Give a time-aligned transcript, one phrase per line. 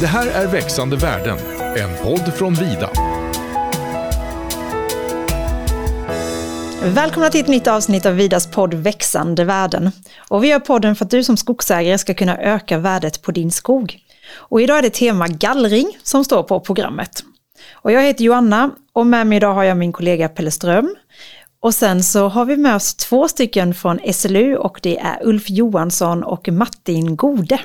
[0.00, 1.38] Det här är Växande världen,
[1.76, 2.90] en podd från Vida.
[6.82, 9.90] Välkomna till ett nytt avsnitt av Vidas podd Växande värden.
[10.28, 13.50] Och vi gör podden för att du som skogsägare ska kunna öka värdet på din
[13.50, 13.98] skog.
[14.34, 17.24] Och idag är det tema gallring som står på programmet.
[17.72, 20.94] Och jag heter Joanna och med mig idag har jag min kollega Pelle Ström.
[21.60, 25.50] Och sen så har vi med oss två stycken från SLU och det är Ulf
[25.50, 27.58] Johansson och Martin Gode.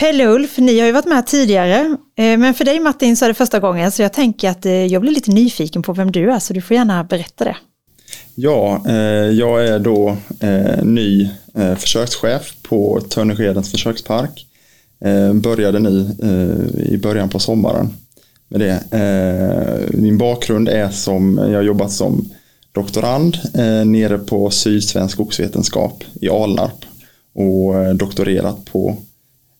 [0.00, 3.24] Pelle och Ulf, ni har ju varit med tidigare, eh, men för dig Martin så
[3.24, 6.12] är det första gången så jag tänker att eh, jag blir lite nyfiken på vem
[6.12, 7.56] du är så du får gärna berätta det.
[8.34, 8.94] Ja, eh,
[9.30, 10.16] jag är då
[10.82, 11.30] ny
[11.76, 14.46] försökschef på Törneskedens försökspark.
[15.34, 16.10] Började nu
[16.90, 17.90] i början på sommaren
[18.48, 18.80] med det.
[19.90, 22.28] Min bakgrund är som, jag har jobbat som
[22.72, 23.38] doktorand
[23.84, 26.84] nere på Sydsvensk skogsvetenskap i Alnarp
[27.34, 28.96] och doktorerat på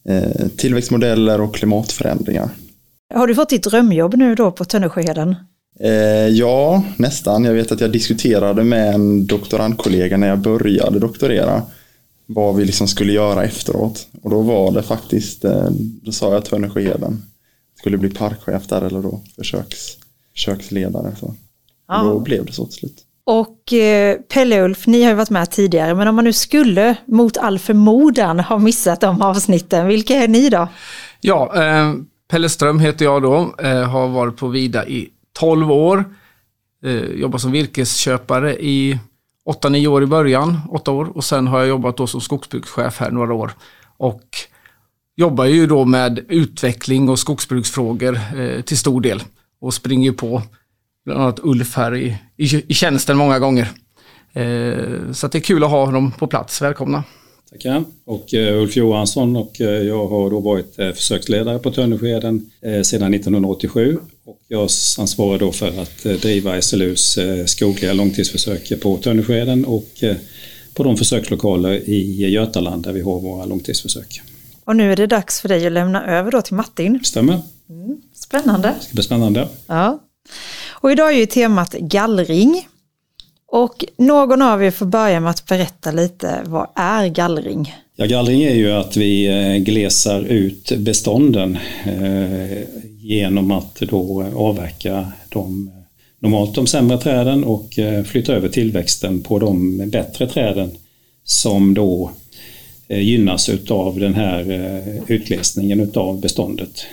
[0.08, 2.50] Eh, tillväxtmodeller och klimatförändringar.
[3.14, 5.34] Har du fått ditt drömjobb nu då på Tönnesjöheden?
[5.80, 7.44] Eh, ja, nästan.
[7.44, 11.62] Jag vet att jag diskuterade med en doktorandkollega när jag började doktorera
[12.26, 14.08] vad vi liksom skulle göra efteråt.
[14.22, 15.68] Och då var det faktiskt, eh,
[16.02, 17.22] då sa jag Tönnesjöheden.
[17.78, 19.78] Skulle bli parkchef där eller då försöks,
[20.32, 21.16] försöksledare.
[21.20, 21.34] Så.
[21.88, 22.02] Ja.
[22.02, 23.05] Då blev det så till slut.
[23.26, 26.96] Och eh, Pelle Ulf, ni har ju varit med tidigare, men om man nu skulle
[27.06, 30.68] mot all förmodan ha missat de avsnitten, vilka är ni då?
[31.20, 31.94] Ja, eh,
[32.30, 36.04] Pelle Ström heter jag då, eh, har varit på Vida i 12 år,
[36.82, 38.98] Jobbar jobbat som virkesköpare i
[39.44, 43.10] 8-9 år i början, 8 år, och sen har jag jobbat då som skogsbrukschef här
[43.10, 43.52] några år.
[43.96, 44.22] Och
[45.16, 49.22] jobbar ju då med utveckling och skogsbruksfrågor eh, till stor del
[49.60, 50.42] och springer på
[51.06, 53.68] bland annat Ulf här i, i, i tjänsten många gånger.
[54.32, 56.62] Eh, så det är kul att ha dem på plats.
[56.62, 57.04] Välkomna!
[57.50, 57.84] Tackar!
[58.04, 62.50] Och uh, Ulf Johansson och uh, jag har då varit uh, försöksledare på Törneskeden
[62.82, 64.68] sedan 1987 och jag
[64.98, 70.04] ansvarar då för att driva SLUs skogliga långtidsförsök på Törneskeden och
[70.74, 74.22] på de försökslokaler i Götaland där vi har våra långtidsförsök.
[74.64, 77.00] Och nu är det dags för dig att lämna över då till Martin.
[77.04, 77.40] Stämmer.
[77.70, 78.74] Mm, spännande.
[78.78, 79.48] Det ska bli spännande.
[79.66, 80.00] Ja.
[80.80, 82.68] Och idag är ju temat gallring.
[83.48, 87.74] Och någon av er får börja med att berätta lite, vad är gallring?
[87.96, 92.58] Ja, gallring är ju att vi eh, glesar ut bestånden eh,
[92.98, 95.70] genom att då avverka de
[96.18, 100.70] normalt de sämre träden och eh, flytta över tillväxten på de bättre träden
[101.24, 102.10] som då
[102.88, 106.86] eh, gynnas av den här utglesningen av beståndet.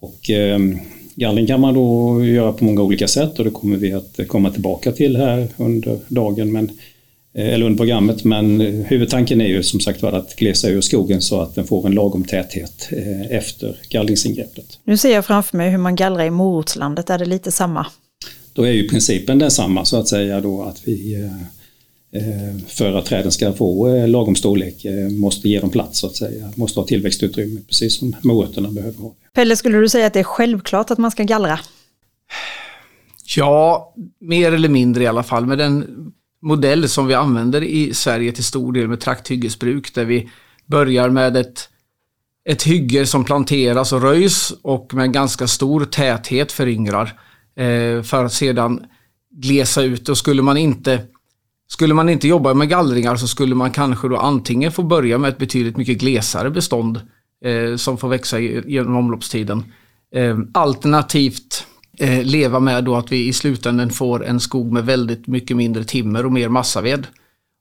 [0.00, 0.78] Och ehm,
[1.14, 4.50] Gallring kan man då göra på många olika sätt och det kommer vi att komma
[4.50, 6.52] tillbaka till här under dagen.
[6.52, 6.70] Men,
[7.34, 11.22] eh, eller under programmet, men huvudtanken är ju som sagt var att glesa ur skogen
[11.22, 14.78] så att den får en lagom täthet eh, efter gallringsingreppet.
[14.84, 17.86] Nu ser jag framför mig hur man gallrar i morotslandet, är det lite samma?
[18.52, 21.61] Då är ju principen densamma så att säga då att vi eh, Eh,
[22.66, 26.16] för att träden ska få eh, lagom storlek eh, måste ge dem plats så att
[26.16, 26.52] säga.
[26.56, 29.14] Måste ha tillväxtutrymme precis som morötterna behöver ha.
[29.34, 31.60] Pelle, skulle du säga att det är självklart att man ska gallra?
[33.36, 35.46] Ja, mer eller mindre i alla fall.
[35.46, 35.86] Med den
[36.42, 40.30] modell som vi använder i Sverige till stor del med trakthyggesbruk där vi
[40.66, 41.68] börjar med ett,
[42.48, 47.20] ett hygge som planteras och röjs och med ganska stor täthet föryngrar
[47.56, 48.86] eh, för att sedan
[49.30, 51.00] glesa ut och skulle man inte
[51.72, 55.28] skulle man inte jobba med gallringar så skulle man kanske då antingen få börja med
[55.28, 57.00] ett betydligt mycket glesare bestånd
[57.44, 59.64] eh, som får växa genom omloppstiden.
[60.14, 61.66] Eh, alternativt
[61.98, 65.84] eh, leva med då att vi i slutändan får en skog med väldigt mycket mindre
[65.84, 67.06] timmer och mer massaved.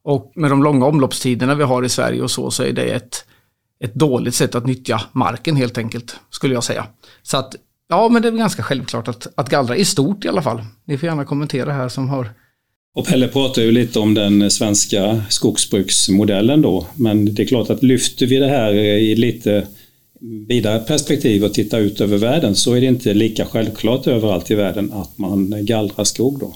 [0.04, 3.26] Och med de långa omloppstiderna vi har i Sverige och så, så är det ett,
[3.84, 6.86] ett dåligt sätt att nyttja marken helt enkelt, skulle jag säga.
[7.22, 7.56] Så att,
[7.90, 10.64] ja men det är ganska självklart att, att gallra i stort i alla fall.
[10.86, 12.30] Ni får gärna kommentera här som har
[12.94, 17.84] och Pelle pratar ju lite om den svenska skogsbruksmodellen då, men det är klart att
[17.84, 19.68] lyfter vi det här i lite
[20.48, 24.56] vidare perspektiv och tittar ut över världen så är det inte lika självklart överallt i
[24.56, 26.56] världen att man gallrar skog då.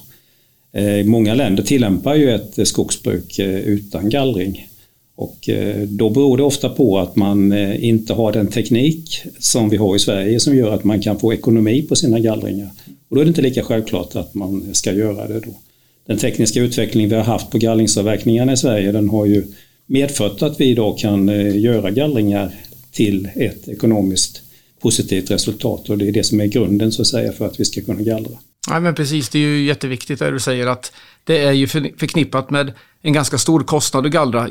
[0.79, 4.67] Eh, många länder tillämpar ju ett skogsbruk eh, utan gallring.
[5.15, 9.77] Och eh, då beror det ofta på att man inte har den teknik som vi
[9.77, 12.69] har i Sverige som gör att man kan få ekonomi på sina gallringar.
[13.09, 15.53] Och då är det inte lika självklart att man ska göra det då
[16.07, 19.43] den tekniska utveckling vi har haft på gallringsavverkningarna i Sverige den har ju
[19.85, 22.51] medfört att vi idag kan eh, göra gallringar
[22.91, 24.41] till ett ekonomiskt
[24.81, 27.65] positivt resultat och det är det som är grunden så att säga för att vi
[27.65, 28.37] ska kunna gallra.
[28.69, 30.91] Ja, men precis, det är ju jätteviktigt det du säger att
[31.23, 34.49] det är ju förknippat med en ganska stor kostnad att gallra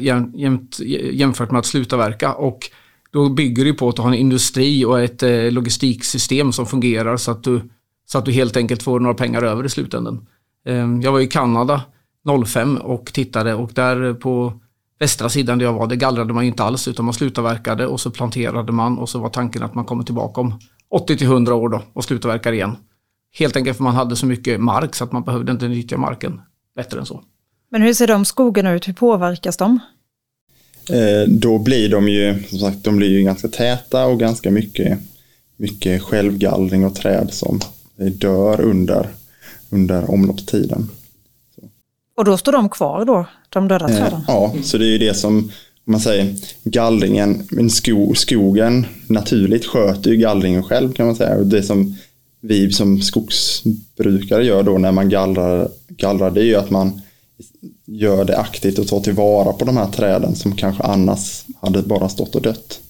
[1.12, 2.70] jämfört med att sluta verka och
[3.10, 7.16] då bygger det på att du har en industri och ett eh, logistiksystem som fungerar
[7.16, 7.60] så att, du,
[8.06, 10.26] så att du helt enkelt får några pengar över i slutändan.
[10.66, 11.82] Eh, jag var i Kanada
[12.46, 14.60] 05 och tittade och där på
[14.98, 18.10] västra sidan där jag var, det gallrade man inte alls utan man slutavverkade och så
[18.10, 20.58] planterade man och så var tanken att man kommer tillbaka om
[20.90, 22.76] 80 till 100 år då och slutavverkar igen.
[23.38, 26.40] Helt enkelt för man hade så mycket mark så att man behövde inte nyttja marken
[26.76, 27.22] bättre än så.
[27.70, 28.88] Men hur ser de skogarna ut?
[28.88, 29.78] Hur påverkas de?
[30.90, 34.98] Eh, då blir de ju, som sagt, de blir ju ganska täta och ganska mycket,
[35.56, 37.60] mycket självgallring och träd som
[37.96, 39.08] dör under,
[39.70, 40.90] under omloppstiden.
[42.16, 44.20] Och då står de kvar då, de döda Eh, träden?
[44.28, 46.34] ja, så det är ju det som, om man säger,
[46.64, 51.36] gallringen, men sko, skogen naturligt sköter ju gallringen själv kan man säga.
[51.36, 51.96] Och det som
[52.40, 57.00] vi som skogsbrukare gör då när man gallrar, gallrar det är ju att man
[57.86, 62.08] gör det aktivt och tar tillvara på de här träden som kanske annars hade bara
[62.08, 62.80] stått och dött.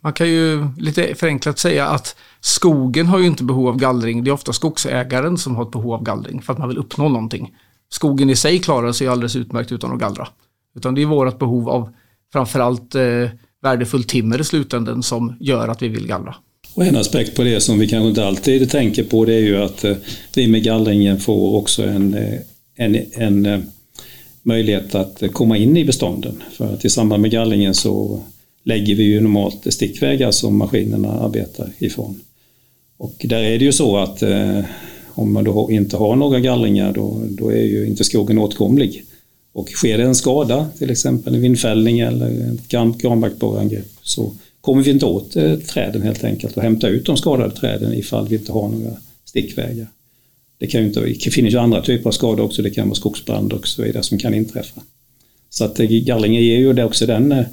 [0.00, 4.24] Man kan ju lite förenklat säga att skogen har ju inte behov av gallring.
[4.24, 7.08] Det är ofta skogsägaren som har ett behov av gallring för att man vill uppnå
[7.08, 7.54] någonting.
[7.92, 10.28] Skogen i sig klarar sig alldeles utmärkt utan att gallra.
[10.76, 11.92] Utan det är vårt behov av
[12.32, 13.28] framförallt eh,
[13.62, 16.34] värdefullt timmer i slutänden som gör att vi vill gallra.
[16.74, 19.62] Och en aspekt på det som vi kanske inte alltid tänker på det är ju
[19.62, 19.96] att eh,
[20.34, 22.38] vi med gallringen får också en, eh,
[22.76, 23.60] en, en eh,
[24.42, 26.42] möjlighet att eh, komma in i bestånden.
[26.52, 28.22] För att i samband med gallringen så
[28.64, 32.20] lägger vi ju normalt stickvägar som maskinerna arbetar ifrån.
[32.96, 34.60] Och där är det ju så att eh,
[35.08, 39.04] om man då inte har några gallringar då, då är ju inte skogen åtkomlig.
[39.52, 42.68] Och sker det en skada, till exempel en vindfällning eller ett
[42.98, 47.56] granbarkborreangrepp så kommer vi inte åt eh, träden helt enkelt och hämta ut de skadade
[47.56, 49.86] träden ifall vi inte har några stickvägar.
[50.58, 52.94] Det, kan ju inte, det finns ju andra typer av skador också, det kan vara
[52.94, 54.80] skogsbrand och så vidare som kan inträffa.
[55.50, 57.44] Så att eh, gallringen ger ju det också den eh,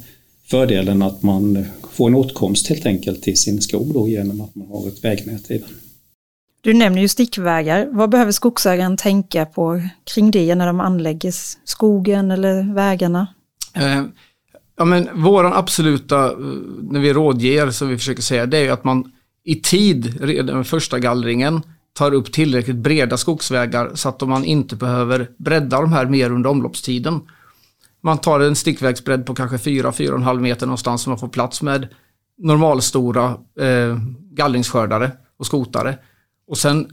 [0.50, 4.68] fördelen att man får en åtkomst helt enkelt till sin skog då genom att man
[4.68, 5.68] har ett vägnät i den.
[6.60, 7.88] Du nämner ju stickvägar.
[7.90, 9.82] Vad behöver skogsägaren tänka på
[10.14, 11.32] kring det när de anlägger
[11.64, 13.26] skogen eller vägarna?
[13.74, 14.02] Eh,
[14.76, 16.36] ja, men våran absoluta, eh,
[16.90, 19.12] när vi rådger, som vi försöker säga, det är att man
[19.44, 21.62] i tid, redan med första gallringen,
[21.92, 26.50] tar upp tillräckligt breda skogsvägar så att man inte behöver bredda de här mer under
[26.50, 27.20] omloppstiden.
[28.00, 31.88] Man tar en stickvägsbredd på kanske 4-4,5 meter någonstans som man får plats med
[32.38, 33.24] normalstora
[33.60, 33.98] eh,
[34.30, 35.98] gallringsskördare och skotare.
[36.46, 36.88] Och sen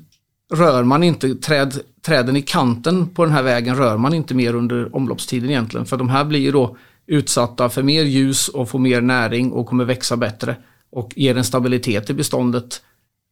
[0.53, 4.55] rör man inte träd, träden i kanten på den här vägen rör man inte mer
[4.55, 5.85] under omloppstiden egentligen.
[5.85, 6.77] För de här blir ju då
[7.07, 10.55] utsatta för mer ljus och får mer näring och kommer växa bättre
[10.91, 12.81] och ger en stabilitet i beståndet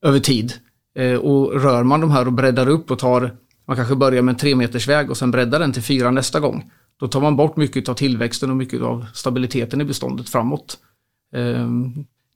[0.05, 0.53] över tid.
[0.95, 3.35] Eh, och rör man de här och breddar upp och tar,
[3.67, 6.39] man kanske börjar med en 3 meters väg och sen breddar den till fyra nästa
[6.39, 6.71] gång.
[7.03, 10.77] Då tar man bort mycket av tillväxten och mycket av stabiliteten i beståndet framåt.
[11.35, 11.67] Eh,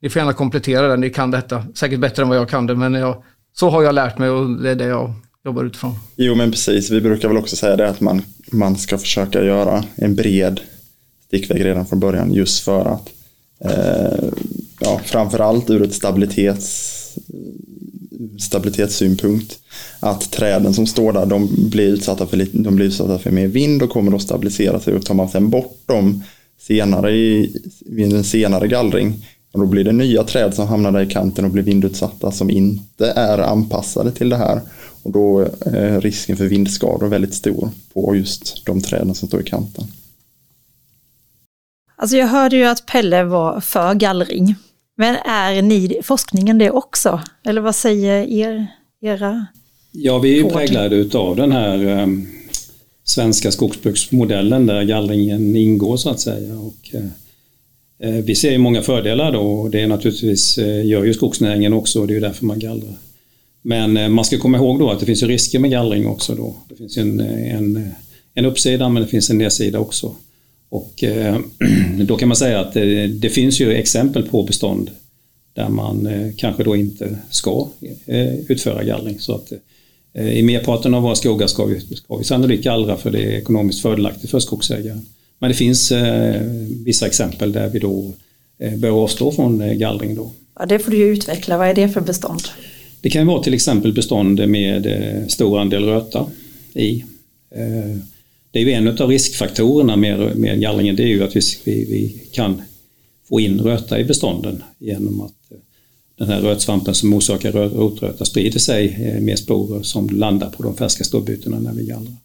[0.02, 2.74] ni får gärna komplettera det, ni kan detta säkert bättre än vad jag kan det,
[2.74, 3.22] men jag,
[3.52, 5.12] så har jag lärt mig och det är det jag
[5.44, 5.94] jobbar utifrån.
[6.16, 8.22] Jo men precis, vi brukar väl också säga det att man,
[8.52, 10.60] man ska försöka göra en bred
[11.26, 13.08] stickväg redan från början just för att
[13.64, 14.28] eh,
[14.80, 17.18] ja, framförallt ur ett stabilitets,
[18.38, 19.58] stabilitetssynpunkt
[20.00, 23.46] att träden som står där de blir utsatta för, lite, de blir utsatta för mer
[23.46, 26.22] vind och kommer att stabilisera sig och tar man sen bort dem
[26.58, 27.56] senare i,
[27.86, 31.44] vid en senare gallring och då blir det nya träd som hamnar där i kanten
[31.44, 34.60] och blir vindutsatta som inte är anpassade till det här.
[35.02, 39.44] Och då är risken för vindskador väldigt stor på just de träden som står i
[39.44, 39.84] kanten.
[41.96, 44.54] Alltså jag hörde ju att Pelle var för gallring.
[45.00, 47.20] Men är ni forskningen det också?
[47.44, 48.66] Eller vad säger er,
[49.00, 49.46] era?
[49.92, 52.06] Ja, vi är präglade utav den här eh,
[53.04, 56.58] svenska skogsbruksmodellen där gallringen ingår så att säga.
[56.58, 56.94] Och,
[57.98, 61.72] eh, vi ser ju många fördelar då och det är naturligtvis, eh, gör ju skogsnäringen
[61.72, 62.96] också och det är ju därför man gallrar.
[63.62, 66.34] Men eh, man ska komma ihåg då att det finns ju risker med gallring också
[66.34, 66.56] då.
[66.68, 67.90] Det finns en, en,
[68.34, 70.14] en uppsida men det finns en nedsida också.
[70.68, 71.38] Och eh,
[71.98, 74.90] då kan man säga att det, det finns ju exempel på bestånd
[75.54, 77.68] där man eh, kanske då inte ska
[78.06, 79.18] eh, utföra gallring.
[79.20, 79.52] Så att
[80.14, 83.38] eh, i merparten av våra skogar ska vi, ska vi sannolikt gallra för det är
[83.38, 85.06] ekonomiskt fördelaktigt för skogsägaren.
[85.38, 86.42] Men det finns eh,
[86.84, 88.12] vissa exempel där vi då
[88.58, 90.30] eh, bör avstå från eh, gallring då.
[90.58, 91.58] Ja, det får du ju utveckla.
[91.58, 92.42] Vad är det för bestånd?
[93.00, 96.26] Det kan vara till exempel bestånd med eh, stor andel röta
[96.74, 97.04] i.
[98.50, 102.22] Det är ju en av riskfaktorerna med, med gallringen, det är ju att vi, vi,
[102.32, 102.62] kan
[103.28, 105.58] få in röta i bestånden genom att eh,
[106.18, 110.76] den här rötsvampen som orsakar rotröta sprider sig eh, med sporer som landar på de
[110.76, 112.16] färska stålbytena när vi gallrar.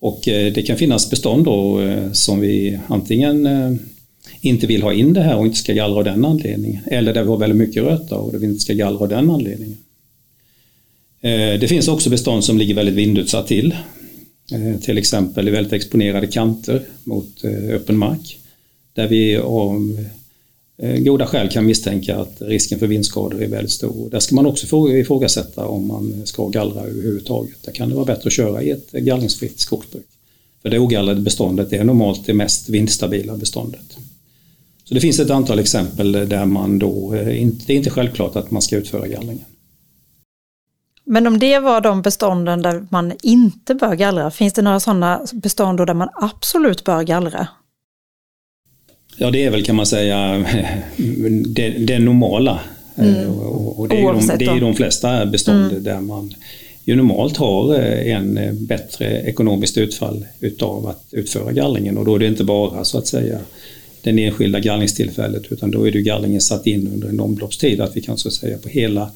[0.00, 1.80] Och eh, det kan finnas bestånd då
[2.12, 3.48] som vi antingen
[4.40, 6.82] inte vill ha in det här och inte ska gallra av den anledningen.
[6.86, 9.30] Eller där vi har väldigt mycket röta och där vi inte ska gallra av den
[9.30, 9.76] anledningen.
[11.60, 13.74] Det finns också bestånd som ligger väldigt vindutsatt till.
[14.52, 18.38] Eh, till exempel i väldigt exponerade kanter mot eh, öppen mark.
[18.92, 20.06] Där vi av
[20.78, 24.10] eh, goda skäl kan misstänka att risken för vindskador är väldigt stor.
[24.10, 27.62] Där ska man också ifrågasätta om man ska gallra överhuvudtaget.
[27.64, 30.06] Där kan det vara bättre att köra i ett gallringsfritt skogsbruk.
[30.62, 33.96] För det ogallrade beståndet är normalt det mest vindstabila beståndet.
[34.84, 38.62] Så det finns ett antal exempel där man då, det är inte självklart att man
[38.62, 39.44] ska utföra gallringen.
[41.10, 45.26] Men om det var de bestånden där man inte bör gallra, finns det några sådana
[45.32, 47.48] bestånd där man absolut bör gallra?
[49.16, 50.44] Ja, det är väl kan man säga
[51.46, 52.60] det, det normala.
[52.96, 53.14] Mm.
[53.14, 55.82] Eh, och, det, är de, det är de flesta bestånd mm.
[55.82, 56.34] där man
[56.84, 62.14] ju normalt har eh, en eh, bättre ekonomiskt utfall utav att utföra gallringen och då
[62.14, 63.38] är det inte bara så att säga
[64.02, 68.00] den enskilda gallringstillfället utan då är det gallringen satt in under en omloppstid att vi
[68.00, 69.10] kan så att säga på hela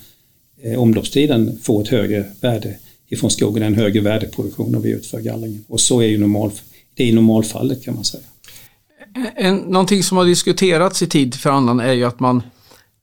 [0.64, 2.76] Eh, omloppstiden få ett högre värde
[3.08, 5.64] ifrån skogen, en högre värdeproduktion när vi utför gallringen.
[5.68, 6.50] Och så är ju normal,
[6.94, 8.22] det är normalfallet kan man säga.
[9.34, 12.42] En, någonting som har diskuterats i tid för annan är ju att man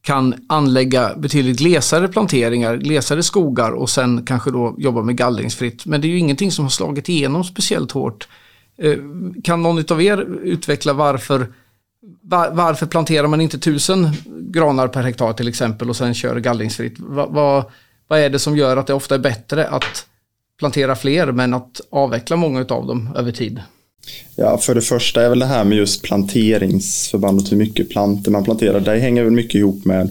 [0.02, 5.86] kan anlägga betydligt glesare planteringar, glesare skogar och sen kanske då jobba med gallringsfritt.
[5.86, 8.28] Men det är ju ingenting som har slagit igenom speciellt hårt.
[8.82, 8.96] Eh,
[9.44, 11.46] kan någon av er utveckla varför
[12.22, 16.94] var, varför planterar man inte tusen granar per hektar till exempel och sen kör gallringsfritt?
[16.98, 17.70] Va, va,
[18.08, 20.06] vad är det som gör att det ofta är bättre att
[20.58, 23.62] plantera fler men att avveckla många av dem över tid?
[24.36, 28.44] Ja, för det första är väl det här med just planteringsförbandet, hur mycket plantor man
[28.44, 28.80] planterar.
[28.80, 30.10] Det hänger väl mycket ihop med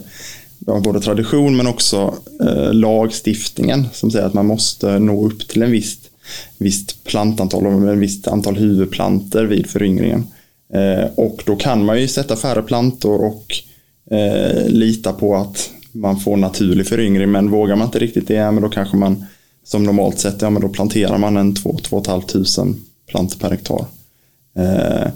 [0.60, 5.72] både tradition men också eh, lagstiftningen som säger att man måste nå upp till en
[5.72, 6.00] visst,
[6.58, 10.28] visst plantantal och ett visst antal huvudplanter vid föryngringen.
[10.74, 13.46] Eh, och då kan man ju sätta färre plantor och
[14.16, 17.32] eh, lita på att man får naturlig föryngring.
[17.32, 19.26] Men vågar man inte riktigt det, men då kanske man
[19.64, 23.86] som normalt sett, ja men då planterar man en 2-2,5 tusen plantor per hektar.
[24.58, 25.12] Eh,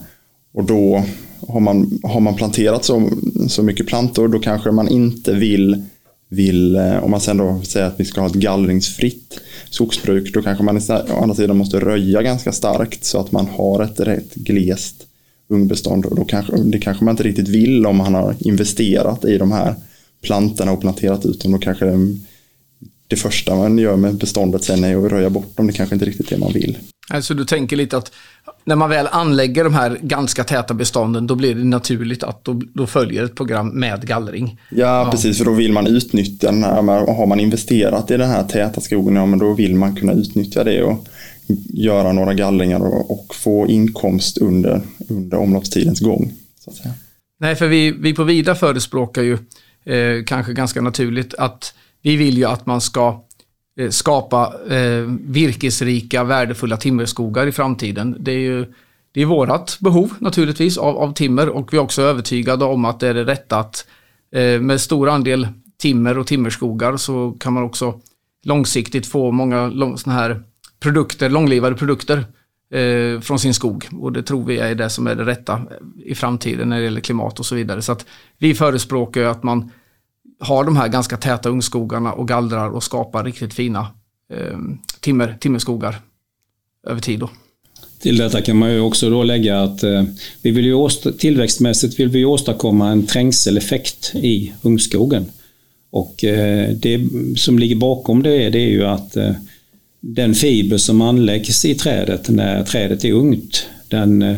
[0.53, 1.03] och då
[1.47, 3.09] har man, har man planterat så,
[3.47, 5.85] så mycket plantor, då kanske man inte vill
[6.29, 10.63] vill, om man sen då säger att vi ska ha ett gallringsfritt skogsbruk, då kanske
[10.63, 15.07] man å andra sidan måste röja ganska starkt så att man har ett rätt glest
[15.53, 19.37] ungbestånd och då kanske, det kanske man inte riktigt vill om man har investerat i
[19.37, 19.75] de här
[20.21, 21.51] plantorna och planterat ut dem.
[21.51, 22.15] Då kanske det,
[23.07, 25.67] det första man gör med beståndet sen är att röja bort dem.
[25.67, 26.77] Det kanske inte riktigt är det man vill.
[27.09, 28.11] Alltså du tänker lite att
[28.65, 32.61] när man väl anlägger de här ganska täta bestånden då blir det naturligt att då,
[32.73, 34.59] då följer ett program med gallring.
[34.69, 38.29] Ja, ja, precis, för då vill man utnyttja den här, har man investerat i den
[38.29, 41.07] här täta skogen, ja men då vill man kunna utnyttja det och
[41.73, 46.31] göra några gallringar och, och få inkomst under, under omloppstidens gång.
[46.59, 46.93] Så att säga.
[47.39, 49.37] Nej, för vi, vi på Vida förespråkar ju
[49.85, 53.23] eh, kanske ganska naturligt att vi vill ju att man ska
[53.79, 58.17] eh, skapa eh, virkesrika, värdefulla timmerskogar i framtiden.
[58.19, 58.65] Det är ju
[59.13, 62.99] det är vårat behov naturligtvis av, av timmer och vi är också övertygade om att
[62.99, 63.87] det är det rätta att
[64.35, 68.01] eh, med stor andel timmer och timmerskogar så kan man också
[68.43, 70.43] långsiktigt få många lång, såna här
[70.79, 72.25] produkter, långlivade produkter
[72.73, 73.87] eh, från sin skog.
[74.01, 75.61] Och det tror vi är det som är det rätta
[76.05, 77.81] i framtiden när det gäller klimat och så vidare.
[77.81, 78.05] Så att
[78.37, 79.71] vi förespråkar att man
[80.39, 83.87] har de här ganska täta ungskogarna och gallrar och skapar riktigt fina
[84.33, 84.57] eh,
[84.99, 85.95] timmer, timmerskogar
[86.87, 87.19] över tid.
[87.19, 87.29] Då.
[87.99, 90.03] Till detta kan man ju också då lägga att eh,
[90.41, 90.89] vi vill ju
[91.19, 95.25] tillväxtmässigt vill vi åstadkomma en trängseleffekt i ungskogen.
[95.91, 99.31] Och eh, det som ligger bakom det, det är ju att eh,
[100.05, 104.35] den fiber som anläggs i trädet när trädet är ungt, den eh,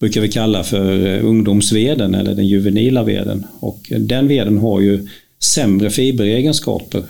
[0.00, 3.46] brukar vi kalla för eh, ungdomsveden eller den juvenila veden.
[3.60, 7.02] Och den veden har ju sämre fiberegenskaper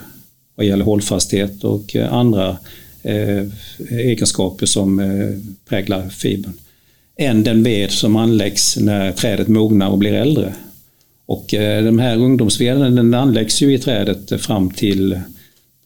[0.55, 2.57] vad gäller hållfasthet och eh, andra
[3.03, 3.47] eh,
[3.91, 5.03] egenskaper som
[5.69, 6.53] präglar fibern
[7.17, 10.55] än den ved som anläggs när trädet mognar och blir äldre.
[11.27, 11.47] Och
[11.85, 15.21] de här ungdomsveden den anläggs ju i trädet fram till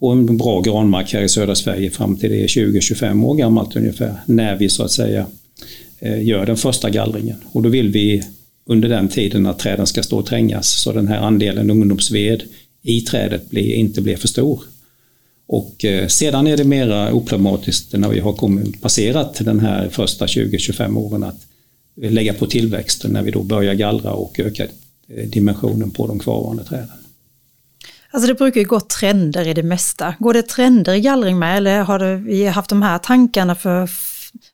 [0.00, 3.76] på en bra granmark här i södra Sverige fram till det är 20-25 år gammalt
[3.76, 5.26] ungefär, när vi så att säga
[5.98, 7.36] eh, gör den första gallringen.
[7.52, 8.22] Och då vill vi
[8.66, 12.42] under den tiden att träden ska stå och trängas så den här andelen ungdomsved
[12.82, 14.62] i trädet blir, inte blir för stor.
[15.46, 20.26] Och eh, sedan är det mera oproblematiskt när vi har kommit, passerat den här första
[20.26, 21.46] 20-25 åren att
[21.96, 24.64] lägga på tillväxten när vi då börjar gallra och öka
[25.08, 27.05] eh, dimensionen på de kvarvarande träden.
[28.16, 30.14] Alltså det brukar ju gå trender i det mesta.
[30.18, 33.88] Går det trender i gallring med eller har vi haft de här tankarna för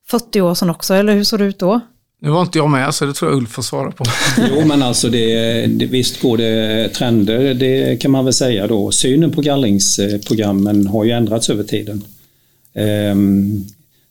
[0.09, 1.81] 40 år sedan också, eller hur såg det ut då?
[2.21, 4.05] Nu var inte jag med så det tror jag Ulf får svara på.
[4.51, 8.91] jo men alltså det, det, visst går det trender, det kan man väl säga då.
[8.91, 12.05] Synen på gallringsprogrammen har ju ändrats över tiden.
[13.13, 13.65] Um,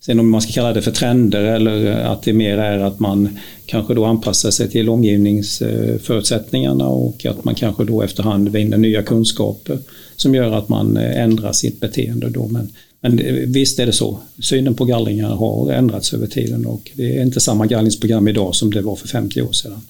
[0.05, 3.37] sen om man ska kalla det för trender eller att det mer är att man
[3.65, 9.79] kanske då anpassar sig till omgivningsförutsättningarna och att man kanske då efterhand vinner nya kunskaper
[10.15, 12.29] som gör att man eh, ändrar sitt beteende.
[12.29, 12.47] Då.
[12.47, 12.69] Men
[13.01, 13.17] men
[13.51, 14.19] visst är det så.
[14.39, 18.71] Synen på gallringar har ändrats över tiden och det är inte samma gallringsprogram idag som
[18.73, 19.81] det var för 50 år sedan.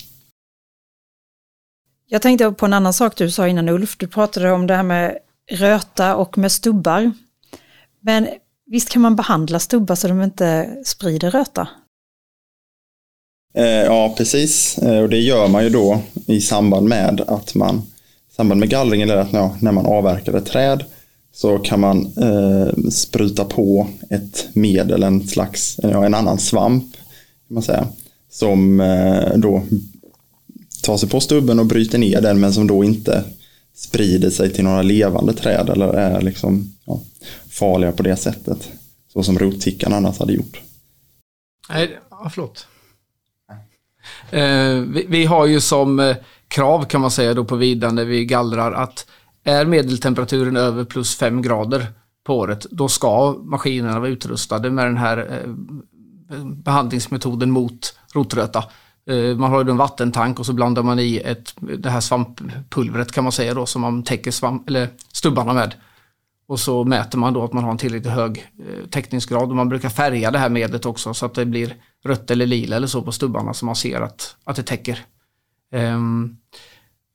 [2.08, 3.98] Jag tänkte på en annan sak du sa innan Ulf.
[3.98, 5.18] Du pratade om det här med
[5.52, 7.12] röta och med stubbar.
[8.00, 8.28] Men
[8.72, 11.68] visst kan man behandla stubbar så de inte sprider röta?
[13.54, 14.78] Eh, ja, precis.
[14.78, 17.78] Eh, och det gör man ju då i samband med att man,
[18.32, 20.84] i samband med gallring eller att när man avverkar ett träd
[21.34, 26.94] så kan man eh, spruta på ett medel, en slags, ja, en annan svamp
[27.48, 27.88] kan man säga,
[28.30, 29.64] som eh, då
[30.84, 33.24] tar sig på stubben och bryter ner den men som då inte
[33.74, 37.02] sprider sig till några levande träd eller är liksom ja,
[37.50, 38.72] farliga på det sättet.
[39.14, 40.62] Så som rottickan annars hade gjort.
[41.70, 42.68] Nej, ja, förlåt.
[44.30, 46.16] Eh, vi, vi, har ju som eh,
[46.48, 49.06] krav kan man säga då på vidan när vi gallrar att
[49.44, 51.86] är medeltemperaturen över plus 5 grader
[52.24, 58.64] på året, då ska maskinerna vara utrustade med den här eh, behandlingsmetoden mot rotröta.
[59.10, 63.12] Eh, man har ju en vattentank och så blandar man i ett, det här svamppulvret
[63.12, 65.76] kan man säga då som man täcker svamp, eller stubbarna med.
[66.48, 69.70] Och så mäter man då att man har en tillräckligt hög eh, täckningsgrad och man
[69.70, 73.02] brukar färga det här medlet också så att det blir rött eller lila eller så
[73.02, 75.00] på stubbarna så man ser att, att det täcker.
[75.74, 76.38] Um,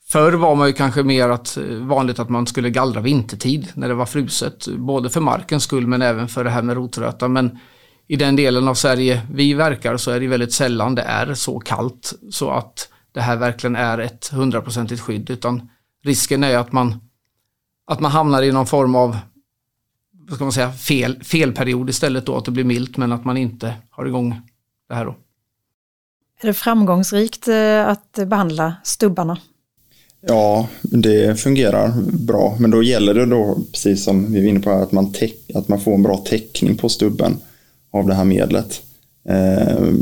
[0.09, 3.89] Förr var man ju kanske mer att, eh, vanligt att man skulle gallra vintertid när
[3.89, 4.69] det var fruset.
[4.69, 7.29] Både för markens skull men även för det här med rotröta.
[7.29, 7.59] Men
[8.09, 11.61] i den delen av Sverige vi verkar så är det väldigt sällan det är så
[11.61, 15.31] kallt så att det här verkligen är ett hundraprocentigt skydd.
[15.31, 15.69] Utan
[16.05, 17.01] risken är att man,
[17.87, 19.17] att man hamnar i någon form av
[20.29, 23.37] vad ska man säga, fel, felperiod istället då, att det blir milt men att man
[23.37, 24.41] inte har igång
[24.89, 25.17] det här då.
[26.41, 29.39] Är det framgångsrikt eh, att behandla stubbarna?
[30.21, 31.93] Ja, det fungerar
[32.27, 32.57] bra.
[32.61, 35.15] Men då gäller det då, precis som vi var inne på, att man,
[35.55, 37.37] att man får en bra täckning på stubben
[37.91, 38.83] av det här medlet.
[39.29, 39.93] Eh,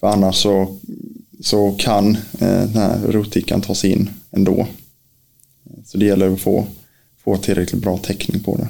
[0.00, 0.76] för annars så,
[1.40, 4.66] så kan eh, den här rotickan sig in ändå.
[5.84, 6.66] Så det gäller att få,
[7.24, 8.68] få tillräckligt bra täckning på det.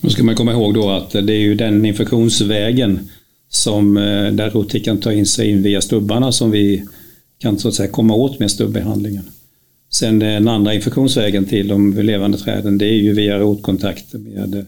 [0.00, 3.08] Nu ska man komma ihåg då att det är ju den infektionsvägen
[3.48, 6.84] som eh, där rotickan tar in sig in via stubbarna som vi
[7.38, 9.24] kan så att säga komma åt med stubbehandlingen.
[9.90, 14.66] Sen den andra infektionsvägen till de levande träden det är ju via rotkontakter med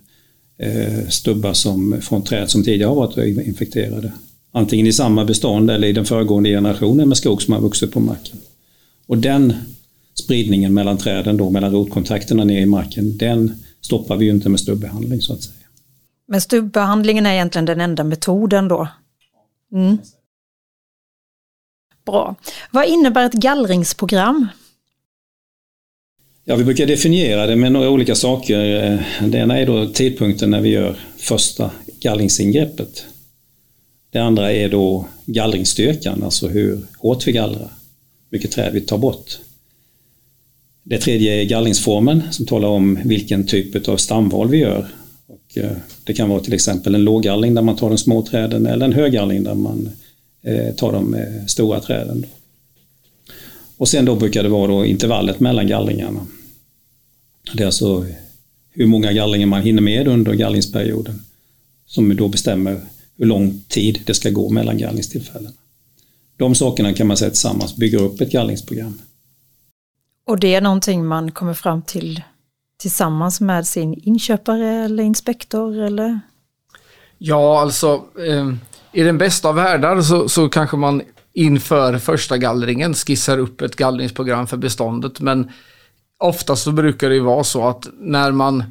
[0.59, 4.13] Eh, stubbar som, från träd som tidigare har varit infekterade.
[4.53, 8.01] Antingen i samma bestånd eller i den föregående generationen med skog som har vuxit på
[8.01, 8.37] marken.
[9.07, 9.55] Och den
[10.15, 14.61] spridningen mellan träden då, mellan rotkontakterna ner i marken, den stoppar vi ju inte med
[14.61, 15.67] stubbehandling så att säga.
[16.29, 18.89] Men stubbehandlingen är egentligen den enda metoden då?
[19.73, 19.99] Mm.
[22.07, 22.35] Bra.
[22.71, 24.49] Vad innebär ett gallringsprogram?
[26.47, 28.85] Ja, vi brukar definiera det med några olika saker.
[28.85, 33.05] Eh, det ena är då tidpunkten när vi gör första gallringsingreppet.
[34.11, 37.71] Det andra är då gallringsstyrkan, alltså hur hårt vi gallrar,
[38.31, 39.39] vilket träd vi tar bort.
[40.83, 44.87] Det tredje är gallringsformen som talar om vilken typ av stamval vi gör.
[45.27, 48.67] Och eh, det kan vara till exempel en låggallring där man tar de små träden
[48.67, 49.91] eller en höggallring där man
[50.43, 51.17] eh, tar de
[51.49, 52.27] stora träden.
[53.77, 56.27] Och sen då brukar det vara då intervallet mellan gallringarna.
[57.53, 58.07] Det är alltså
[58.71, 61.23] hur många gallringar man hinner med under gallringsperioden
[61.87, 62.81] som då bestämmer
[63.17, 65.55] hur lång tid det ska gå mellan gallringstillfällena.
[66.37, 68.99] De sakerna kan man säga tillsammans bygger upp ett gallringsprogram.
[70.27, 72.23] Och det är någonting man kommer fram till
[72.77, 76.21] tillsammans med sin inköpare eller inspektor eller?
[77.19, 78.55] Ja, alltså eh,
[78.93, 81.03] i den bästa av världar så, så kanske man
[81.35, 85.21] inför första gallringen skissar upp ett gallringsprogram för beståndet.
[85.21, 85.51] Men
[86.19, 88.65] oftast så brukar det ju vara så att när man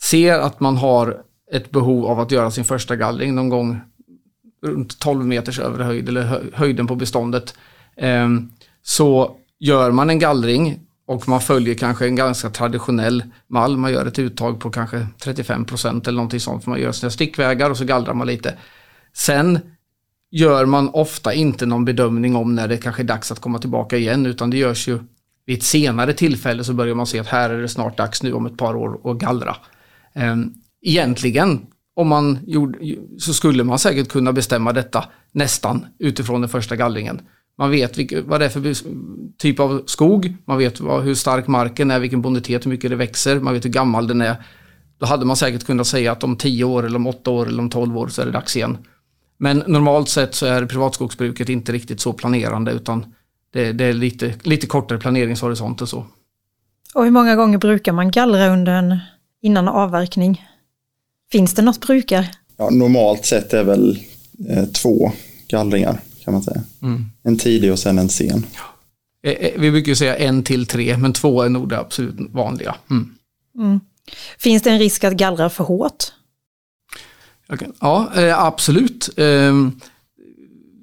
[0.00, 3.80] ser att man har ett behov av att göra sin första gallring någon gång
[4.62, 7.54] runt 12 meters övre höjd eller höjden på beståndet.
[7.96, 8.50] Ehm,
[8.82, 13.76] så gör man en gallring och man följer kanske en ganska traditionell mall.
[13.76, 16.66] Man gör ett uttag på kanske 35 procent eller någonting sånt.
[16.66, 18.54] Man gör sina stickvägar och så gallrar man lite.
[19.12, 19.58] Sen
[20.30, 23.96] gör man ofta inte någon bedömning om när det kanske är dags att komma tillbaka
[23.96, 24.98] igen utan det görs ju
[25.46, 28.32] vid ett senare tillfälle så börjar man se att här är det snart dags nu
[28.32, 29.56] om ett par år att gallra.
[30.14, 32.78] Ehm, egentligen om man gjorde,
[33.18, 37.20] så skulle man säkert kunna bestämma detta nästan utifrån den första gallringen.
[37.58, 38.74] Man vet vilka, vad det är för
[39.38, 42.96] typ av skog, man vet vad, hur stark marken är, vilken bonitet, hur mycket det
[42.96, 44.36] växer, man vet hur gammal den är.
[44.98, 47.62] Då hade man säkert kunnat säga att om 10 år, eller om 8 år eller
[47.62, 48.78] om 12 år så är det dags igen.
[49.38, 53.14] Men normalt sett så är privatskogsbruket inte riktigt så planerande utan
[53.52, 56.06] det, det är lite, lite kortare planeringshorisont och så.
[56.94, 58.98] Och hur många gånger brukar man gallra under en,
[59.42, 60.46] innan avverkning?
[61.32, 62.28] Finns det något brukar?
[62.56, 63.98] Ja, normalt sett är väl
[64.48, 65.12] eh, två
[65.48, 66.62] gallringar kan man säga.
[66.82, 67.04] Mm.
[67.22, 68.46] En tidig och sen en sen.
[68.54, 69.30] Ja.
[69.30, 72.74] Eh, eh, vi brukar säga en till tre, men två är nog det absolut vanliga.
[72.90, 73.14] Mm.
[73.58, 73.80] Mm.
[74.38, 76.04] Finns det en risk att gallra för hårt?
[77.52, 77.68] Okay.
[77.80, 79.10] Ja, eh, absolut.
[79.16, 79.80] Ehm,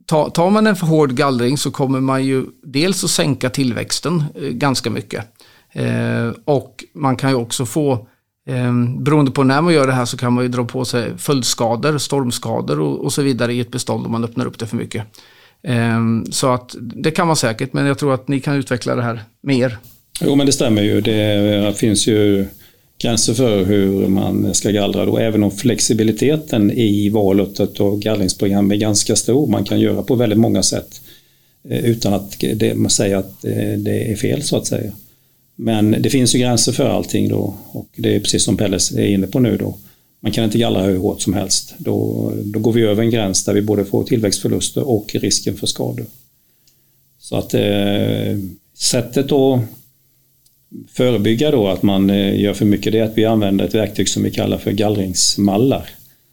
[0.07, 4.49] tar man en för hård gallring så kommer man ju dels att sänka tillväxten eh,
[4.49, 5.25] ganska mycket.
[5.71, 8.07] Eh, och man kan ju också få
[8.49, 11.17] ehm, beroende på när man gör det här så kan man ju dra på sig
[11.17, 15.03] följdskador, stormskador och, så vidare i ett bestånd om man öppnar upp det för mycket.
[15.63, 19.03] Ehm, så att det kan man säkert, men jag tror att ni kan utveckla det
[19.03, 19.77] här mer.
[20.21, 21.01] Jo, men det stämmer ju.
[21.01, 22.47] Det finns ju
[22.97, 28.75] gränser för hur man ska gallra då, även om flexibiliteten i valet av gallringsprogram är
[28.75, 29.47] ganska stor.
[29.47, 31.01] Man kan göra på väldigt många sätt
[31.69, 34.91] eh, utan att det, man säger att eh, det är fel så att säga.
[35.55, 39.05] Men det finns ju gränser för allting då och det är precis som Pelle är
[39.05, 39.77] inne på nu då.
[40.19, 41.73] Man kan inte gallra hur hårt som helst.
[41.77, 45.67] Då, då går vi över en gräns där vi både får tillväxtförluster och risken för
[45.67, 46.05] skador.
[47.19, 48.37] Så att eh,
[48.73, 49.59] sättet att
[50.91, 54.09] förebygga då att man eh, gör för mycket det är att vi använder ett verktyg
[54.09, 55.89] som vi kallar för gallringsmallar.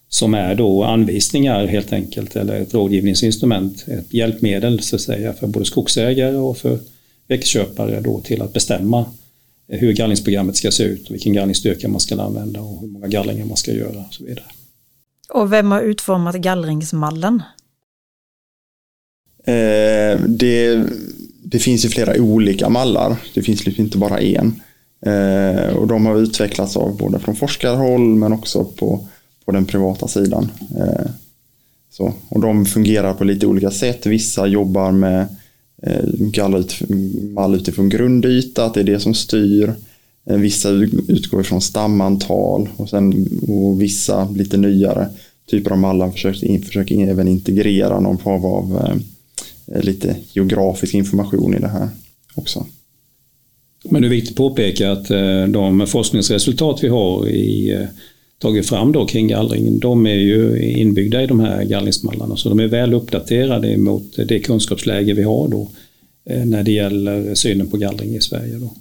[0.09, 5.46] Som är då anvisningar helt enkelt eller ett rådgivningsinstrument, ett hjälpmedel så att säga för
[5.46, 6.78] både skogsägare och för
[7.28, 9.05] växtköpare då till att bestämma
[9.68, 13.44] hur gallringsprogrammet ska se ut och vilken gallringsstyrka man ska använda och hur många gallringar
[13.44, 14.44] man ska göra och så vidare.
[15.28, 17.42] Och vem har utformat gallringsmallen?
[19.44, 20.85] Eh, det,
[21.52, 23.16] det, finns ju flera olika mallar.
[23.34, 24.60] Det finns liksom inte bara en.
[25.06, 29.06] Eh, och de har utvecklats av både från forskarhåll men också på,
[29.44, 30.48] på den privata sidan.
[30.78, 31.10] Eh,
[31.90, 34.06] så, och de fungerar på lite olika sätt.
[34.06, 35.26] Vissa jobbar med
[35.82, 36.04] Eh,
[37.22, 39.72] mall utifrån grundyta, att det är det som styr.
[40.26, 40.70] Eh, vissa
[41.08, 45.08] utgår ifrån stamantal och, sen, och vissa lite nyare
[45.50, 48.96] typer av mallar försöker, försöker även integrera någon form av eh,
[49.74, 51.88] lite geografisk information i det här
[52.35, 52.66] också.
[53.85, 55.08] Men det är viktigt att påpeka att
[55.48, 57.88] de forskningsresultat vi har i,
[58.42, 62.37] tagit fram då kring gallring, de är ju inbyggda i de här gallringsmallarna.
[62.37, 65.70] Så de är väl uppdaterade mot det kunskapsläge vi har då
[66.24, 68.54] eh, när det gäller synen på gallring i Sverige.
[68.54, 68.74] Då.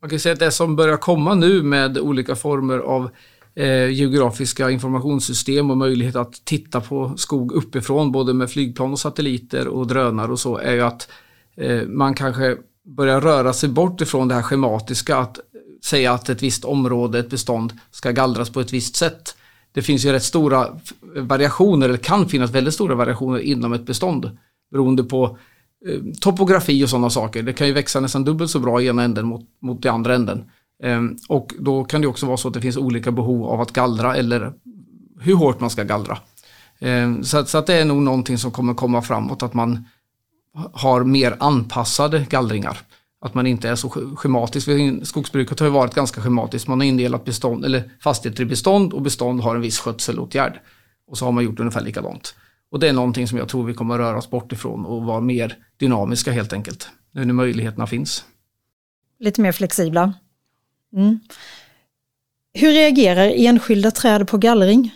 [0.00, 3.10] Man kan säga att det som börjar komma nu med olika former av
[3.56, 9.68] eh, geografiska informationssystem och möjlighet att titta på skog uppifrån, både med flygplan och satelliter
[9.68, 11.08] och drönare och så, är ju att
[11.56, 15.38] eh, man kanske börjar röra sig bort ifrån det här schematiska, att
[15.84, 19.36] säga att ett visst område, ett bestånd, ska gallras på ett visst sätt.
[19.72, 20.76] Det finns ju rätt stora
[21.16, 24.38] variationer, eller kan finnas väldigt stora variationer inom ett bestånd.
[24.70, 25.38] Beroende på
[25.86, 27.42] eh, topografi och sådana saker.
[27.42, 30.14] Det kan ju växa nästan dubbelt så bra i ena änden mot, mot den andra
[30.14, 30.44] änden.
[30.82, 33.72] Ehm, och då kan det också vara så att det finns olika behov av att
[33.72, 34.52] gallra eller
[35.20, 36.18] hur hårt man ska gallra.
[36.78, 39.84] Ehm, så så, så att det är nog någonting som kommer komma framåt, att man
[40.72, 42.78] har mer anpassade gallringar.
[43.20, 44.68] Att man inte är så schematisk.
[45.02, 46.68] Skogsbruket har ju varit ganska schematiskt.
[46.68, 50.60] Man har indelat bestånd, eller fastigheter i bestånd och bestånd har en viss skötselåtgärd.
[51.06, 52.34] Och så har man gjort ungefär likadant.
[52.70, 55.02] Och det är någonting som jag tror vi kommer att röra oss bort ifrån och
[55.02, 56.88] vara mer dynamiska helt enkelt.
[57.12, 58.24] Nu när möjligheterna finns.
[59.18, 60.14] Lite mer flexibla.
[60.96, 61.18] Mm.
[62.54, 64.90] Hur reagerar enskilda träd på gallring?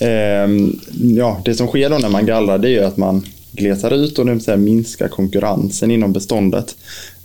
[0.00, 0.48] Eh,
[1.16, 4.26] ja, det som sker då när man gallrar det är att man glesar ut och
[4.26, 6.76] det vill minskar konkurrensen inom beståndet.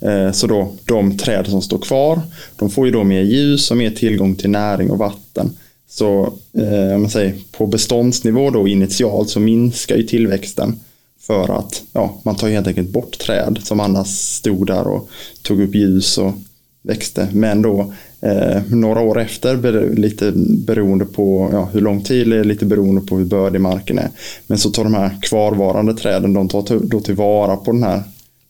[0.01, 2.21] Eh, så då de träd som står kvar,
[2.55, 5.57] de får ju då mer ljus och mer tillgång till näring och vatten.
[5.89, 10.79] Så eh, man säger, på beståndsnivå då initialt så minskar ju tillväxten
[11.19, 15.09] för att ja, man tar helt enkelt bort träd som annars stod där och
[15.41, 16.33] tog upp ljus och
[16.81, 17.29] växte.
[17.33, 20.31] Men då eh, några år efter, lite
[20.65, 24.09] beroende på ja, hur lång tid, det är lite beroende på hur bördig marken är.
[24.47, 28.03] Men så tar de här kvarvarande träden, de tar då tillvara på den här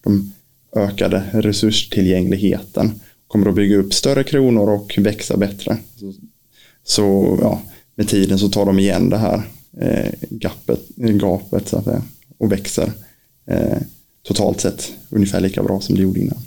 [0.03, 0.33] de
[0.75, 2.91] ökade resurstillgängligheten.
[3.27, 5.77] Kommer att bygga upp större kronor och växa bättre.
[5.95, 6.13] Så,
[6.83, 7.61] så ja,
[7.95, 9.41] med tiden så tar de igen det här
[9.81, 12.03] eh, gapet, gapet så att säga,
[12.37, 12.91] och växer
[13.45, 13.77] eh,
[14.23, 16.37] totalt sett ungefär lika bra som det gjorde innan.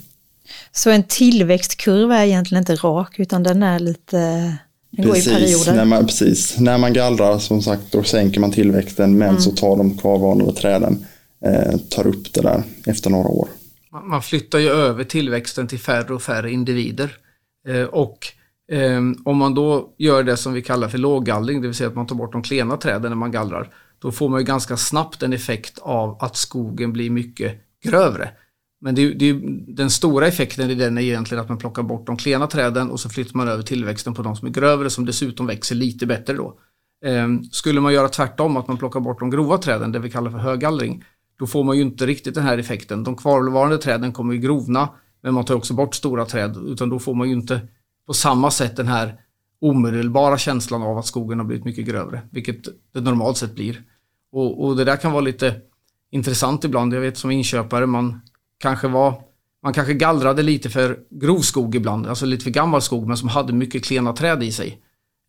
[0.71, 4.57] Så en tillväxtkurva är egentligen inte rak utan den är lite
[4.91, 5.75] går precis, i perioder.
[5.75, 6.57] När man, precis.
[6.59, 9.41] När man gallrar som sagt då sänker man tillväxten men Mm.
[9.41, 11.05] så tar de kvarvarande träden,
[11.45, 13.47] eh, tar upp det där efter några år.
[13.91, 17.17] Man man flyttar ju över tillväxten till färre och färre individer.
[17.67, 18.27] Eh, och
[18.71, 21.95] eh, om man då gör det som vi kallar för låggallring, det vill säga att
[21.95, 25.23] man tar bort de klena träden när man gallrar, då får man ju ganska snabbt
[25.23, 27.53] en effekt av att skogen blir mycket
[27.83, 28.29] grövre.
[28.85, 29.33] Men det, är det,
[29.67, 32.99] den stora effekten i den är egentligen att man plockar bort de klena träden och
[32.99, 36.33] så flyttar man över tillväxten på de som är grövre som dessutom växer lite bättre
[36.33, 36.59] då.
[37.05, 40.31] Ehm, skulle man göra tvärtom, att man plockar bort de grova träden, det vi kallar
[40.31, 41.03] för höggallring,
[41.39, 43.03] då får man ju inte riktigt den här effekten.
[43.03, 44.89] De kvarvarande träden kommer ju grovna,
[45.21, 47.61] men man tar också bort stora träd, utan då får man ju inte
[48.07, 49.15] på samma sätt den här
[49.61, 53.81] omedelbara känslan av att skogen har blivit mycket grövre, vilket det normalt sett blir.
[54.31, 55.55] Och, och det där kan vara lite
[56.11, 56.93] intressant ibland.
[56.93, 58.21] Jag vet som inköpare, man
[58.57, 59.21] kanske var
[59.63, 63.29] man kanske gallrade lite för grov skog ibland, alltså lite för gammal skog, men som
[63.29, 64.81] hade mycket klena träd i sig.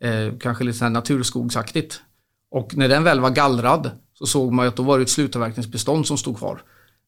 [0.05, 2.01] Eh, kanske lite så här naturskogsaktigt.
[2.51, 6.07] Och när den väl var gallrad så såg man att då var det ett slutavverkningsbestånd
[6.07, 6.63] som stod kvar.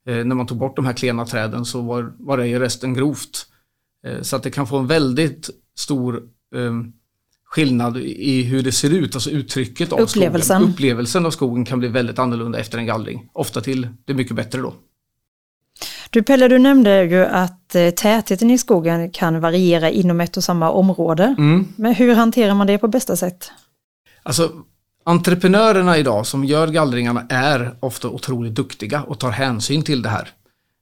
[0.06, 2.94] Eh, när man tog bort de här klena träden så var, var det ju resten
[2.94, 3.46] grovt.
[4.06, 6.22] Eh, så att det kan få en väldigt stor
[6.54, 6.72] eh,
[7.44, 10.56] skillnad i hur det ser ut, alltså uttrycket av Upplevelsen.
[10.56, 10.72] skogen.
[10.72, 13.30] Upplevelsen av skogen kan bli väldigt annorlunda efter en gallring.
[13.32, 14.74] Ofta till det mycket bättre då.
[16.10, 20.44] Du Pelle, du nämnde ju att eh, tätheten i skogen kan variera inom ett och
[20.44, 21.34] samma område.
[21.76, 23.50] Men hur hanterar man det på bästa sätt?
[24.22, 24.52] Alltså,
[25.04, 30.28] entreprenörerna idag som gör gallringarna är ofta otroligt duktiga och tar hänsyn till det här.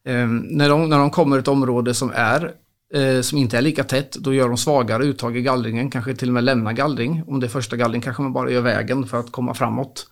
[0.06, 2.52] Eh, när, de, när de kommer ett område som, är,
[2.94, 6.28] eh, som inte är lika tätt, då gör de svagare uttag i gallringen, kanske till
[6.28, 7.22] och med lämnar gallring.
[7.26, 10.06] Om det är första gallring kanske man bara gör vägen för att komma framåt.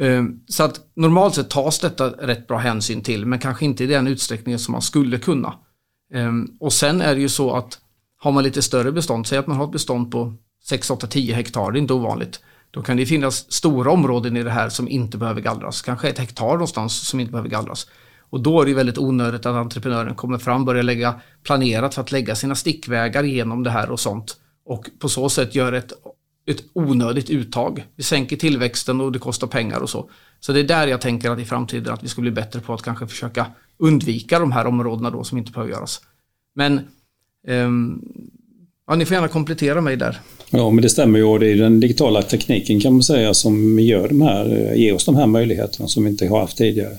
[0.00, 3.86] Ehm, så att normalt sett tas detta rätt bra hänsyn till, men kanske inte i
[3.86, 5.54] den utsträckningen som man skulle kunna.
[6.14, 7.78] Ehm, och sen är det ju så att
[8.18, 10.34] har man lite större bestånd, säg att man har ett bestånd på
[10.64, 12.40] 6, 8, 10 hektar, det är inte ovanligt.
[12.70, 15.82] Då kan det finnas stora områden i det här som inte behöver gallras.
[15.82, 17.86] Kanske ett hektar någonstans som inte behöver gallras.
[18.30, 22.12] Och då är det väldigt onödigt att entreprenören kommer fram, börjar lägga planerat för att
[22.12, 24.36] lägga sina stickvägar genom det här och sånt.
[24.64, 25.92] Och på så sätt gör ett,
[26.50, 27.84] ett onödigt uttag.
[27.96, 30.10] Vi sänker tillväxten och det kostar pengar och så.
[30.40, 32.74] Så det är där jag tänker att i framtiden att vi ska bli bättre på
[32.74, 33.46] att kanske försöka
[33.78, 36.00] undvika de här områdena då som inte behöver göras.
[36.54, 36.80] Men
[37.48, 38.08] um,
[38.86, 40.20] ja, ni får gärna komplettera mig där.
[40.50, 43.78] Ja, men det stämmer ju och det är den digitala tekniken kan man säga som
[43.78, 46.96] gör de här, eh, ger oss de här möjligheterna som vi inte har haft tidigare.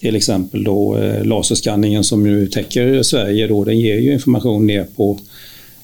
[0.00, 4.84] Till exempel då eh, laserskanningen som nu täcker Sverige då, den ger ju information ner
[4.96, 5.20] på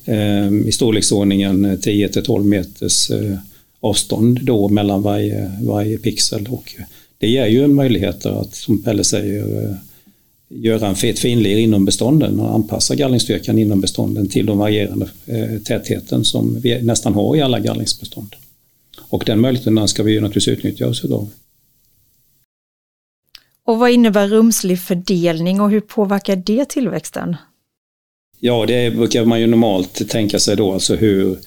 [0.04, 3.38] Ehm, i storleksordningen eh, 10 till 12 meters eh,
[3.80, 6.74] avstånd då mellan varje, varje pixel och
[7.18, 9.76] det ger ju en möjlighet att, som Pelle säger, eh,
[10.48, 15.08] göra en fet finlir inom bestånden och anpassa gallringsstyrkan inom bestånden till de varierande
[15.64, 18.36] tätheten som vi nästan har i alla gallringsbestånd.
[19.08, 21.28] Och den möjligheten ska vi ju naturligtvis utnyttja oss idag.
[23.66, 27.36] Och vad innebär rumslig fördelning och hur påverkar det tillväxten?
[28.44, 31.38] Ja, det brukar man ju normalt tänka sig då, alltså hur,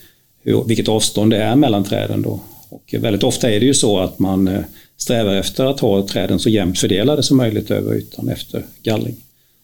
[0.42, 2.40] hur, vilket avstånd det är mellan träden då.
[2.68, 4.60] Och väldigt ofta är det ju så att man eh,
[4.96, 9.16] strävar efter att ha träden så jämnt fördelade som möjligt över ytan efter gallring.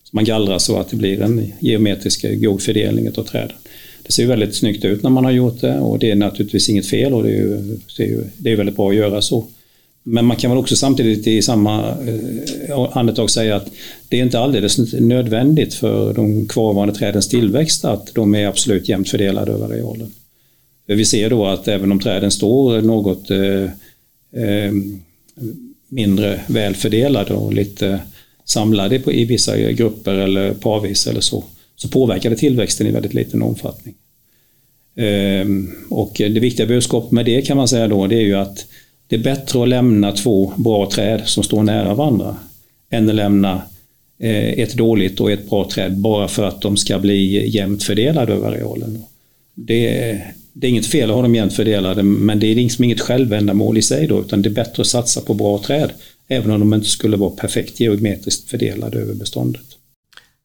[0.05, 3.57] Så man gallrar så att det blir en geometrisk eh, god fördelning av träden.
[4.03, 6.68] Det ser ju väldigt snyggt ut när man har gjort det och det är naturligtvis
[6.68, 9.23] inget fel och det är ju, det är ju det är väldigt bra att göra
[9.23, 9.47] så.
[10.03, 11.88] Men man kan väl också samtidigt i samma
[12.69, 13.71] eh, andetag säga att
[14.09, 19.09] det är inte alldeles nödvändigt för de kvarvarande trädens tillväxt att de är absolut jämnt
[19.09, 20.12] fördelade över arealen.
[20.87, 23.62] Vi ser då att även om träden står något eh,
[24.43, 24.73] eh,
[25.88, 28.01] mindre välfördelade och lite
[28.45, 31.45] samlade i vissa grupper eller parvis eller så,
[31.77, 33.95] så påverkar det tillväxten i väldigt liten omfattning.
[34.97, 38.67] Ehm, och det viktiga budskapet med det kan man säga då, det är ju att
[39.12, 42.37] det är bättre att lämna två bra träd som står nära varandra
[42.90, 43.62] än att lämna
[44.18, 48.33] eh, ett dåligt och ett bra träd bara för att de ska bli jämnt fördelade
[48.33, 49.05] över arealen.
[49.55, 52.85] Det är, det är inget fel att ha dem jämnt fördelade men det är liksom
[52.85, 55.92] inget självändamål i sig då utan det är bättre att satsa på bra träd
[56.29, 59.66] även om de inte skulle vara perfekt geometriskt fördelade över beståndet.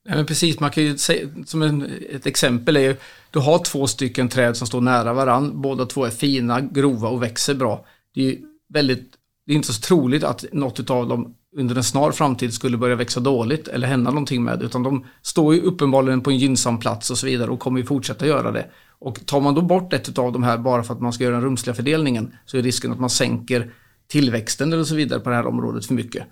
[0.07, 2.95] Nej, men precis, man kan ju säga, som en, ett exempel är ju,
[3.31, 7.23] du har två stycken träd som står nära varandra båda två är fina, grova och
[7.23, 7.85] växer bra.
[8.15, 8.37] Det är ju
[8.69, 9.13] väldigt,
[9.45, 12.95] det är inte så troligt att något av dem under en snar framtid skulle börja
[12.95, 17.11] växa dåligt eller hända någonting med utan de står ju uppenbarligen på en gynnsam plats
[17.11, 18.65] och så vidare och kommer ju fortsätta göra det.
[18.99, 21.35] Och tar man då bort ett av de här bara för att man ska göra
[21.35, 23.73] den rumsliga fördelningen så är risken att man sänker
[24.07, 26.23] tillväxten eller så vidare på det här området för mycket.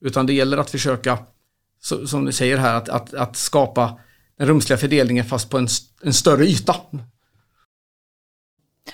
[0.00, 1.18] Utan det gäller att försöka,
[2.06, 3.98] som ni säger här, att, att, att skapa
[4.38, 5.68] den rumsliga fördelningen fast på en,
[6.02, 6.76] en större yta.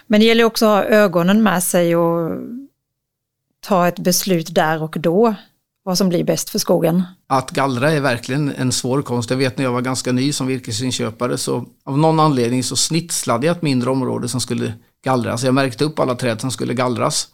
[0.06, 2.30] Men det gäller också att ha ögonen med sig och
[3.60, 5.34] ta ett beslut där och då.
[5.82, 7.02] Vad som blir bäst för skogen.
[7.28, 9.30] Att gallra är verkligen en svår konst.
[9.30, 13.46] Jag vet när jag var ganska ny som virkesinköpare så av någon anledning så snitslade
[13.46, 14.72] jag ett mindre område som skulle
[15.04, 15.44] gallras.
[15.44, 17.28] Jag märkte upp alla träd som skulle gallras.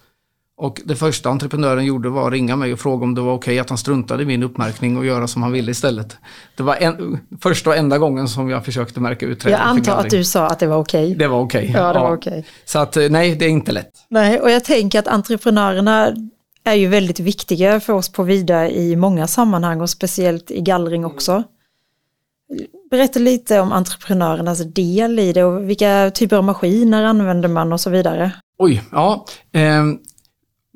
[0.59, 3.53] Och det första entreprenören gjorde var att ringa mig och fråga om det var okej
[3.53, 6.17] okay att han struntade i min uppmärkning och göra som han ville istället.
[6.57, 9.45] Det var en, första och enda gången som jag försökte märka ut.
[9.45, 11.05] Jag antar att du sa att det var okej.
[11.05, 11.15] Okay.
[11.15, 11.69] Det var okej.
[11.69, 11.83] Okay.
[11.83, 12.05] Ja, det ja.
[12.05, 12.31] var okej.
[12.31, 12.45] Okay.
[12.65, 13.93] Så att eh, nej, det är inte lätt.
[14.09, 16.15] Nej, och jag tänker att entreprenörerna
[16.65, 21.05] är ju väldigt viktiga för oss på Vida i många sammanhang och speciellt i gallring
[21.05, 21.43] också.
[22.91, 27.81] Berätta lite om entreprenörernas del i det och vilka typer av maskiner använder man och
[27.81, 28.33] så vidare.
[28.59, 29.27] Oj, ja.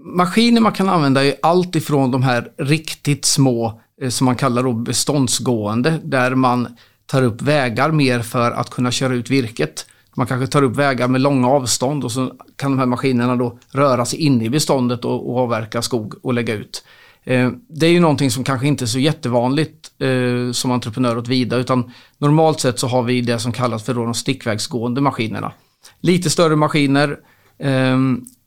[0.03, 4.63] Maskiner man kan använda är allt ifrån de här riktigt små eh, som man kallar
[4.63, 9.87] då beståndsgående där man tar upp vägar mer för att kunna köra ut virket.
[10.15, 13.59] Man kanske tar upp vägar med långa avstånd och så kan de här maskinerna då
[13.73, 16.85] röra sig inne i beståndet och, och avverka skog och lägga ut.
[17.25, 21.29] Eh, det är ju någonting som kanske inte är så jättevanligt eh, som entreprenör åt
[21.29, 25.53] Vida utan normalt sett så har vi det som kallas för de stickvägsgående maskinerna.
[26.01, 27.17] Lite större maskiner,
[27.59, 27.97] eh,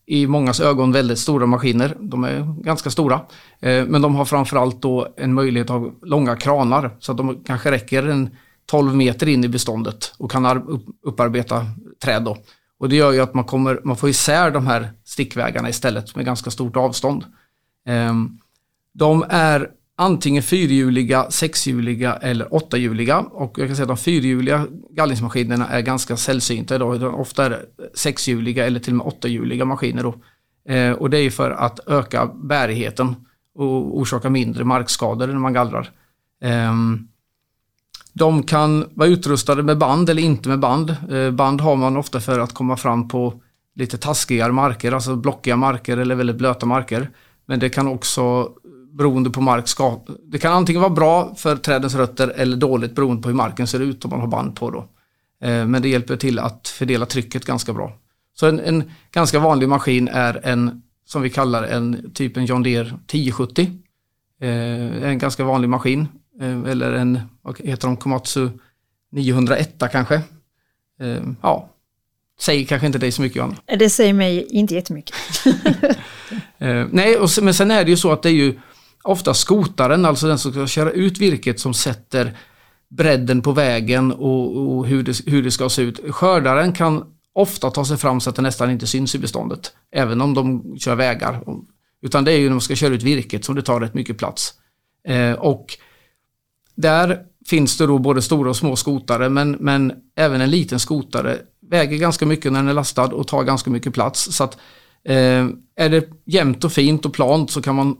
[0.05, 1.97] i mångas ögon väldigt stora maskiner.
[1.99, 3.21] De är ganska stora.
[3.59, 7.71] Eh, men de har framförallt då en möjlighet av långa kranar så att de kanske
[7.71, 8.29] räcker en
[8.65, 10.45] 12 meter in i beståndet och kan
[11.03, 11.65] upparbeta
[12.03, 12.37] träd då.
[12.79, 16.25] Och det gör ju att man, kommer, man får isär de här stickvägarna istället med
[16.25, 17.25] ganska stort avstånd.
[17.87, 18.39] Ehm,
[18.93, 23.19] de är antingen fyrhjuliga, sexhjuliga eller åttahjuliga.
[23.19, 27.19] Och jag kan säga att de fyrhjuliga gallringsmaskinerna är ganska sällsynta idag.
[27.19, 30.03] Ofta är det sexhjuliga eller till och med åttahjuliga maskiner.
[30.03, 30.15] Då.
[30.73, 33.15] Eh, och det är ju för att öka bärigheten
[33.55, 35.91] och orsaka mindre markskador när man gallrar.
[36.43, 36.73] Eh,
[38.13, 40.95] de kan vara utrustade med band eller inte med band.
[41.11, 43.41] Eh, band har man ofta för att komma fram på
[43.75, 47.09] lite taskigare marker, alltså blockiga marker eller väldigt blöta marker.
[47.45, 48.49] Men det kan också
[48.93, 53.21] beroende på mark ska, det kan antingen vara bra för trädens rötter eller dåligt beroende
[53.21, 54.79] på hur marken ser ut om man har band på då.
[55.47, 57.93] Eh, men det hjälper till att fördela trycket ganska bra.
[58.33, 62.63] Så en, en, ganska vanlig maskin är en, som vi kallar en typ en John
[62.63, 63.71] Deere 1070.
[64.41, 64.49] Eh,
[65.09, 66.07] en ganska vanlig maskin.
[66.41, 68.49] Eh, eller en, vad heter de, Komatsu
[69.11, 70.21] 901 kanske.
[71.41, 71.69] Ja,
[72.39, 73.55] säger kanske inte dig så mycket Johanna.
[73.79, 75.15] Det säger mig inte jättemycket.
[76.91, 78.59] Nej, och, men sen är det ju så att det är ju
[79.03, 82.37] ofta skotaren, alltså den som ska köra ut virket som sätter
[82.89, 85.99] bredden på vägen och, och hur, det, hur det ska se ut.
[86.09, 89.71] Skördaren kan ofta ta sig fram så att det nästan inte syns i beståndet.
[89.91, 91.43] Även om de kör vägar.
[92.01, 94.17] Utan det är ju när man ska köra ut virket som det tar rätt mycket
[94.17, 94.53] plats.
[95.07, 95.65] Eh, och
[96.75, 101.37] där finns det då både stora och små skotare men, men även en liten skotare
[101.69, 104.35] väger ganska mycket när den är lastad och tar ganska mycket plats.
[104.35, 104.57] Så att
[105.05, 107.97] eh, är det jämnt och fint och plant så kan man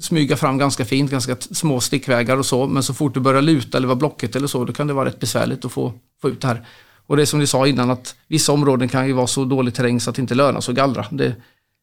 [0.00, 2.66] smyga fram ganska fint, ganska små stickvägar och så.
[2.66, 5.08] Men så fort du börjar luta eller vara blocket eller så, då kan det vara
[5.08, 6.66] rätt besvärligt att få, få ut det här.
[7.06, 9.74] Och det är som ni sa innan att vissa områden kan ju vara så dålig
[9.74, 11.06] terräng så att det inte lönar sig att gallra.
[11.10, 11.34] Det,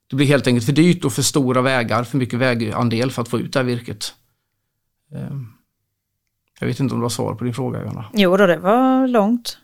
[0.09, 3.29] det blir helt enkelt för dyrt och för stora vägar, för mycket vägandel för att
[3.29, 4.13] få ut det här virket.
[5.15, 5.47] Ehm,
[6.59, 8.05] jag vet inte om du har svar på din fråga Johanna?
[8.13, 9.57] Jo då, det var långt.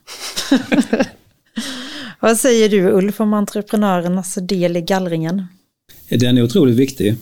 [2.20, 5.46] Vad säger du Ulf om entreprenörernas del i gallringen?
[6.10, 7.16] Den är otroligt viktig.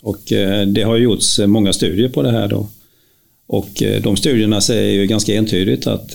[0.00, 2.68] Och eh, det har gjorts eh, många studier på det här då.
[3.46, 6.14] Och eh, de studierna säger ju ganska entydigt att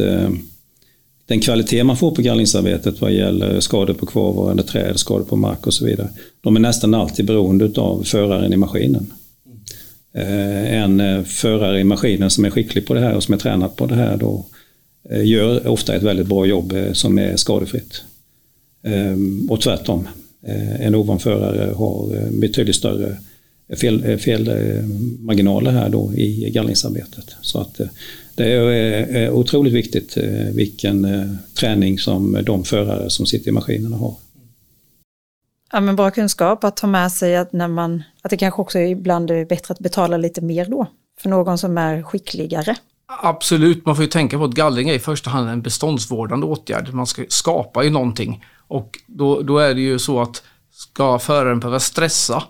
[1.26, 5.68] den kvalitet man får på gallringsarbetet vad gäller skador på kvarvarande träd, skador på mark
[5.68, 6.10] och så vidare,
[6.42, 9.14] de är nästan alltid beroende av föraren i maskinen.
[10.14, 13.86] En förare i maskinen som är skicklig på det här och som är tränad på
[13.86, 14.46] det här då
[15.24, 18.04] gör ofta ett väldigt bra jobb som är skadefritt.
[18.84, 20.08] Ehm, och tvärtom,
[20.80, 23.18] en ovan förare har betydligt större
[23.82, 24.84] fel, eh, fel eh,
[25.20, 27.36] marginaler här då i gallringsarbetet.
[27.42, 27.88] Så att eh,
[28.36, 30.18] det är otroligt viktigt
[30.54, 31.08] vilken
[31.60, 34.16] träning som de förare som sitter i maskinerna har.
[35.72, 38.80] Ja, men bra kunskap att ta med sig att, när man, att det kanske också
[38.80, 40.88] ibland är bättre att betala lite mer då
[41.20, 42.76] för någon som är skickligare.
[43.22, 46.94] Absolut, man får ju tänka på att gallring är i första hand en beståndsvårdande åtgärd.
[46.94, 51.60] Man ska skapa ju någonting och då, då är det ju så att ska föraren
[51.60, 52.44] behöva stressa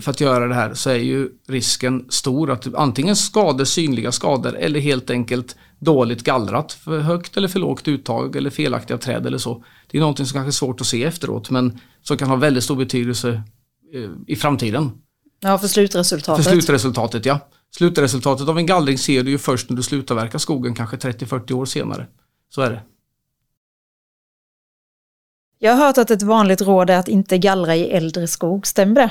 [0.00, 4.56] för att göra det här så är ju risken stor att antingen skador, synliga skador
[4.56, 6.72] eller helt enkelt dåligt gallrat.
[6.72, 9.64] För högt eller för lågt uttag eller felaktiga träd eller så.
[9.90, 12.64] Det är någonting som kanske är svårt att se efteråt men som kan ha väldigt
[12.64, 13.42] stor betydelse
[13.94, 14.90] eh, i framtiden.
[15.40, 16.44] Ja, för slutresultatet.
[16.44, 17.48] För slutresultatet, ja.
[17.76, 21.52] Slutresultatet av en gallring ser du ju först när du slutar verka skogen, kanske 30-40
[21.52, 22.06] år senare.
[22.54, 22.82] Så är det.
[25.58, 28.94] Jag har hört att ett vanligt råd är att inte gallra i äldre skog, stämmer
[28.94, 29.10] det?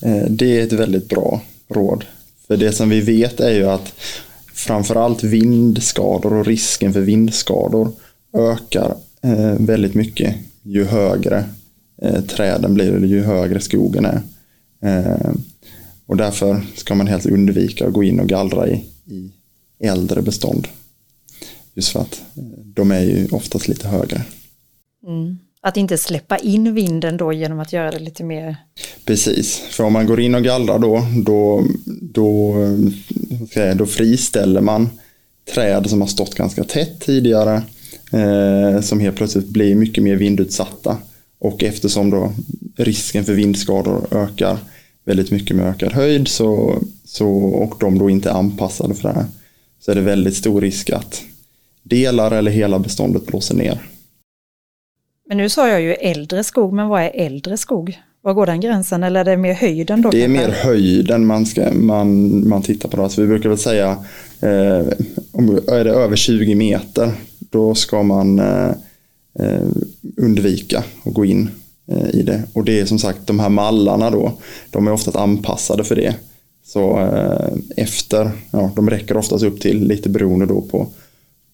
[0.00, 2.04] Eh, det är ett väldigt bra råd.
[2.46, 3.92] För det som vi vet är ju att
[4.54, 7.92] framförallt vindskador och risken för vindskador
[8.32, 11.44] ökar eh, väldigt mycket ju högre
[12.02, 14.22] eh, träden blir eller ju högre skogen är.
[16.06, 19.30] Och därför ska man helt undvika att gå in och gallra i, i
[19.80, 20.68] äldre bestånd.
[21.74, 22.22] Just för att
[22.64, 24.22] de är ju oftast lite högre.
[25.06, 25.38] Mm.
[25.60, 28.56] Att inte släppa in vinden då genom att göra det lite mer...
[29.04, 31.64] Precis, för om man går in och gallrar då, då,
[32.00, 32.54] då,
[33.54, 34.88] eh, då friställer man
[35.54, 37.62] träd som har stått ganska tätt tidigare,
[38.12, 40.98] eh, som helt plötsligt blir mycket mer vindutsatta.
[41.38, 42.32] Och eftersom då
[42.76, 44.58] risken för vindskador ökar
[45.04, 49.14] väldigt mycket med ökad höjd så, så, och de då inte är anpassade för det
[49.14, 49.26] här,
[49.80, 51.22] så är det väldigt stor risk att
[51.82, 53.80] delar eller hela beståndet blåser ner.
[55.28, 57.98] Men nu sa jag ju äldre skog, men vad är äldre skog?
[58.22, 60.10] Var går den gränsen eller är det mer höjden då?
[60.10, 62.96] Det är mer höjden man, ska, man, man tittar på.
[62.96, 63.08] Då.
[63.08, 63.90] Så vi brukar väl säga,
[64.40, 64.86] eh,
[65.32, 68.70] om är det över 20 meter, då ska man eh,
[69.38, 69.66] eh,
[70.16, 71.50] undvika att gå in
[71.88, 72.42] eh, i det.
[72.52, 74.32] Och det är som sagt de här mallarna då,
[74.70, 76.14] de är oftast anpassade för det.
[76.64, 80.88] Så eh, efter, ja, de räcker oftast upp till, lite beroende då på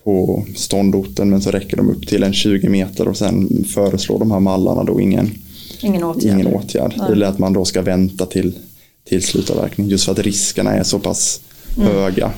[0.05, 4.30] på ståndorten men så räcker de upp till en 20 meter och sen föreslår de
[4.30, 5.30] här mallarna då ingen,
[5.80, 6.34] ingen åtgärd.
[6.34, 6.94] Ingen åtgärd.
[7.11, 8.59] Eller att man då ska vänta till,
[9.05, 11.40] till slutavverkning just för att riskerna är så pass
[11.76, 11.88] mm.
[11.88, 12.30] höga.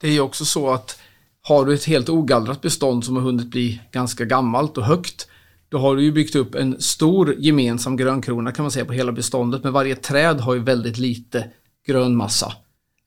[0.00, 0.98] Det är också så att
[1.42, 5.26] har du ett helt ogallrat bestånd som har hunnit bli ganska gammalt och högt
[5.68, 9.12] då har du ju byggt upp en stor gemensam grönkrona kan man säga på hela
[9.12, 11.44] beståndet men varje träd har ju väldigt lite
[11.86, 12.52] grönmassa.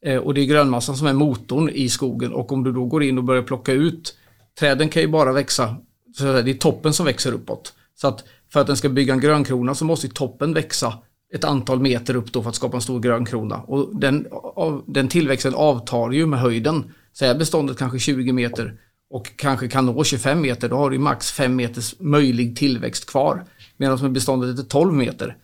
[0.06, 3.04] Eh, och det är grönmassan som är motorn i skogen och om du då går
[3.04, 4.16] in och börjar plocka ut
[4.60, 5.76] Träden kan ju bara växa,
[6.18, 7.74] så det är toppen som växer uppåt.
[7.96, 8.24] Så att
[8.54, 10.94] för att den ska bygga en grönkrona så måste toppen växa
[11.34, 13.58] ett antal meter upp då för att skapa en stor grönkrona.
[13.58, 16.94] Och den, av, den tillväxten avtar ju med höjden.
[17.14, 18.74] Så är beståndet kanske 20 meter
[19.10, 23.46] och kanske kan nå 25 meter, då har du max 5 meters möjlig tillväxt kvar.
[23.78, 25.38] Medan med beståndet är 12 meter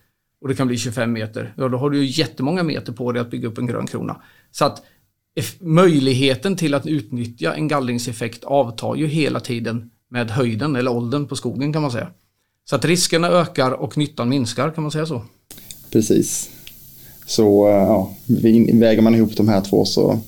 [0.46, 3.22] och det kan bli 25 meter, ja då har du ju jättemånga meter på dig
[3.22, 4.22] att bygga upp en grön krona.
[4.52, 4.82] Så att
[5.60, 11.36] möjligheten till att utnyttja en gallringseffekt avtar ju hela tiden med höjden eller åldern på
[11.36, 12.08] skogen kan man säga.
[12.66, 15.22] Så att riskerna ökar och nyttan minskar, kan man säga så?
[15.92, 16.50] Precis.
[17.26, 18.14] Så eh, ja,
[18.74, 20.20] väger man ihop de här två så,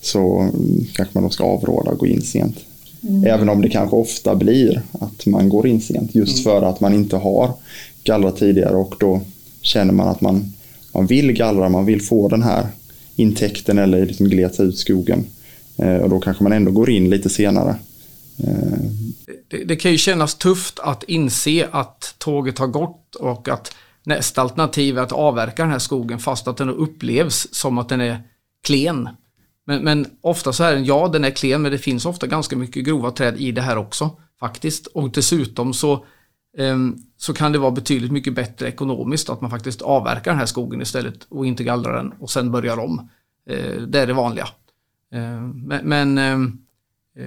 [0.00, 0.50] så
[0.94, 2.56] kanske man då ska avråda att gå in sent.
[3.02, 3.24] Mm.
[3.24, 6.60] Även om det kanske ofta blir att man går in sent just mm.
[6.60, 7.54] för att man inte har
[8.04, 9.20] gallrat tidigare och då
[9.62, 10.52] känner man att man,
[10.94, 12.66] man vill gallra, man vill få den här
[13.16, 15.26] intäkten eller liksom glesa ut skogen.
[15.76, 17.76] Eh, och då kanske man ändå går in lite senare.
[18.44, 18.78] Eh,
[19.48, 24.42] det, det, kan ju kännas tufft att inse att tåget har gått och att nästa
[24.42, 28.22] alternativ är att avverka den här skogen fast att den upplevs som att den är
[28.66, 29.08] klen.
[29.66, 32.56] Men, men ofta så är den, ja den är klen men det finns ofta ganska
[32.56, 34.10] mycket grova träd i det här också
[34.40, 34.86] faktiskt.
[34.86, 36.04] Och dessutom så
[37.16, 40.82] så kan det vara betydligt mycket bättre ekonomiskt att man faktiskt avverkar den här skogen
[40.82, 43.10] istället och inte gallrar den och sen börjar om.
[43.50, 44.48] Eh, det är det vanliga.
[45.12, 45.50] Ehm,
[45.82, 46.58] men ehm,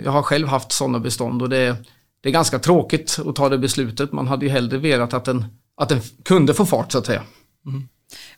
[0.03, 1.75] jag har själv haft sådana bestånd och det,
[2.21, 4.11] det är ganska tråkigt att ta det beslutet.
[4.11, 5.45] Man hade ju hellre velat att den,
[5.77, 7.23] att den kunde få fart så att säga.
[7.65, 7.87] Mm.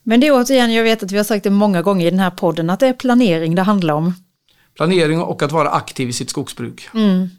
[0.03, 2.19] Men det är återigen, jag vet att vi har sagt det många gånger i den
[2.19, 4.13] här podden, att det är planering det handlar om.
[4.75, 6.89] Planering och att vara aktiv i sitt skogsbruk.
[6.93, 7.29] Mm.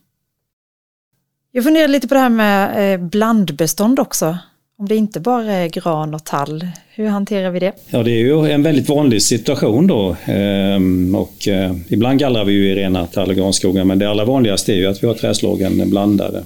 [1.59, 4.39] Jag funderar lite på det här med eh, blandbestånd också.
[4.79, 7.73] Om det inte bara är gran och tall, hur hanterar vi det?
[7.91, 10.17] Ja, det är ju en väldigt vanlig situation då.
[10.25, 14.25] Ehm, och eh, ibland gallrar vi ju i rena tall och granskogar, men det allra
[14.25, 16.45] vanligaste är ju att vi har träslagen blandade.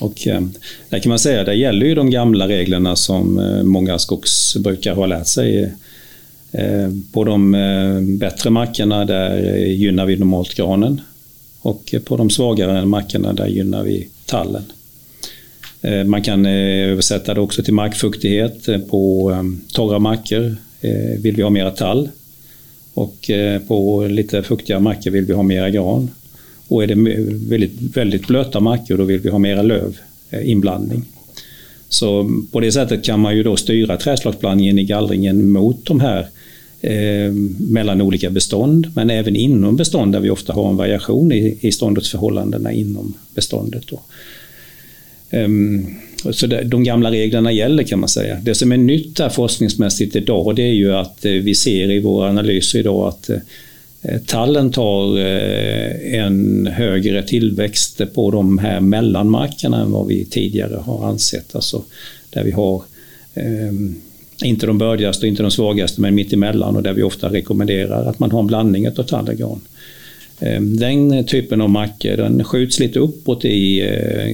[0.00, 0.52] Och ehm,
[0.88, 5.06] där kan man säga, det gäller ju de gamla reglerna som eh, många skogsbrukare har
[5.06, 5.72] lärt sig.
[6.52, 7.52] Ehm, på de
[8.20, 11.00] bättre markerna där gynnar vi normalt granen
[11.64, 14.62] och på de svagare markerna där gynnar vi tallen.
[15.82, 18.68] Eh, man kan eh, översätta det också till markfuktighet.
[18.68, 20.56] Eh, på ehm, torra marker
[21.18, 22.08] vill vi ha mera tall
[22.94, 23.30] och
[23.68, 26.10] på lite fuktiga marker vill vi ha mera gran.
[26.68, 26.94] Och är det
[27.48, 29.98] väldigt, väldigt blöta marker då vill vi ha mera löv
[30.42, 31.04] inblandning.
[31.88, 36.26] Så på det sättet kan man ju då styra träslagsblandningen i gallringen mot de här
[36.84, 41.58] eh, mellan olika bestånd, men även inom bestånd där vi ofta har en variation i,
[41.60, 43.84] i ståndortsförhållandena inom beståndet.
[43.86, 44.00] Då.
[45.30, 45.86] Um,
[46.30, 48.38] så det, de gamla reglerna gäller kan man säga.
[48.42, 52.00] Det som är nytt här forskningsmässigt idag det är ju att eh, vi ser i
[52.00, 59.80] våra analyser idag att eh, tallen tar eh, en högre tillväxt på de här mellanmarkerna
[59.80, 61.54] än vad vi tidigare har ansett.
[61.54, 61.82] Alltså
[62.30, 62.82] där vi har
[63.34, 63.96] ehm,
[64.42, 68.18] inte de bördigaste och inte de svagaste, men mittemellan och där vi ofta rekommenderar att
[68.18, 69.60] man har en blandning av tall och gran.
[70.40, 74.28] Ehm, den typen av mackor den skjuts lite uppåt i, eh,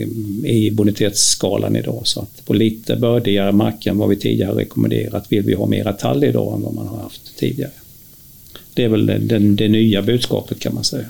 [0.51, 2.03] i bonitetsskalan idag.
[2.05, 5.93] Så att på lite bördigare mackor än vad vi tidigare rekommenderat vill vi ha mera
[5.93, 7.71] tall idag än vad man har haft tidigare.
[8.75, 11.07] Det är väl det, det nya budskapet kan man säga.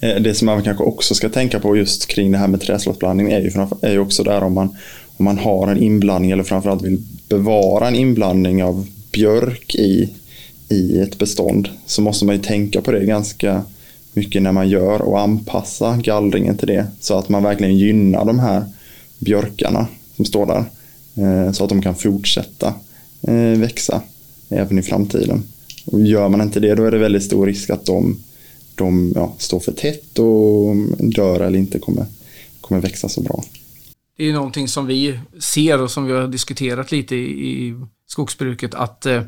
[0.00, 3.32] Eh, det som man kanske också ska tänka på just kring det här med träslottsblandning
[3.32, 3.50] är ju,
[3.82, 4.76] är ju också där om man,
[5.24, 10.10] man har en inblandning eller framförallt vill bevara en inblandning av björk i,
[10.68, 13.62] i ett bestånd så måste man ju tänka på det ganska
[14.12, 18.38] mycket när man gör och anpassa gallringen till det så att man verkligen gynnar de
[18.38, 18.64] här
[19.18, 20.64] björkarna som står där
[21.14, 22.74] eh, så att de kan fortsätta
[23.22, 24.02] eh, växa
[24.48, 25.42] även i framtiden.
[25.84, 28.22] Och gör man inte det då är det väldigt stor risk att de,
[28.74, 32.06] de ja, står för tätt och dör eller inte kommer,
[32.60, 33.44] kommer växa så bra.
[34.18, 37.74] Det är någonting som vi ser och som vi har diskuterat lite i,
[38.06, 39.22] skogsbruket att eh,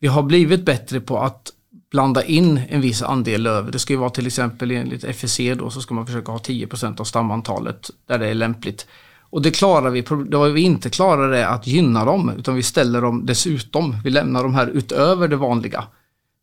[0.00, 1.52] vi har blivit bättre på att
[1.90, 3.70] blanda in en viss andel löv.
[3.70, 7.00] Det ska ju vara till exempel enligt FSC då så ska man försöka ha 10%
[7.00, 8.86] av stamantalet där det är lämpligt.
[9.30, 13.00] Och det klarar vi, då vi inte klarar det att gynna dem utan vi ställer
[13.00, 13.96] dem dessutom.
[14.04, 15.84] Vi lämnar de här utöver det vanliga.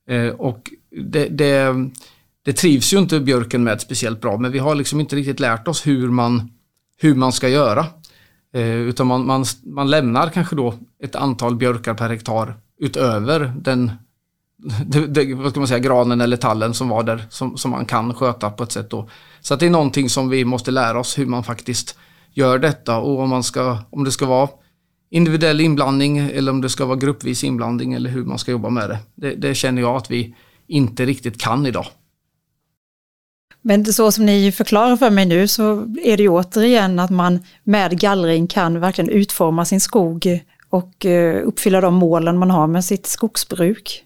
[0.09, 1.75] Eh, och det, det,
[2.45, 5.67] det, trivs ju inte björken med speciellt bra men vi har liksom inte riktigt lärt
[5.67, 6.51] oss hur man,
[7.03, 7.85] hur man ska göra.
[8.53, 10.73] Eh, utan man, man, man lämnar kanske då
[11.03, 13.91] ett antal björkar per hektar utöver den
[14.85, 17.85] det, det, vad ska man säga, granen eller tallen som var där som, som man
[17.85, 19.09] kan sköta på ett sätt då.
[19.41, 21.97] Så att det är någonting som vi måste lära oss hur man faktiskt
[22.33, 24.49] gör detta och om, man ska, om det ska vara
[25.09, 28.89] individuell inblandning eller om det ska vara gruppvis inblandning eller hur man ska jobba med
[28.89, 28.99] det.
[29.15, 30.35] Det, det känner jag att vi
[30.67, 31.85] inte riktigt kan idag.
[33.65, 37.39] Men så som ni förklarar för mig nu så är det ju återigen att man
[37.63, 42.85] med gallring kan verkligen utforma sin skog och eh, uppfylla de målen man har med
[42.85, 44.05] sitt skogsbruk.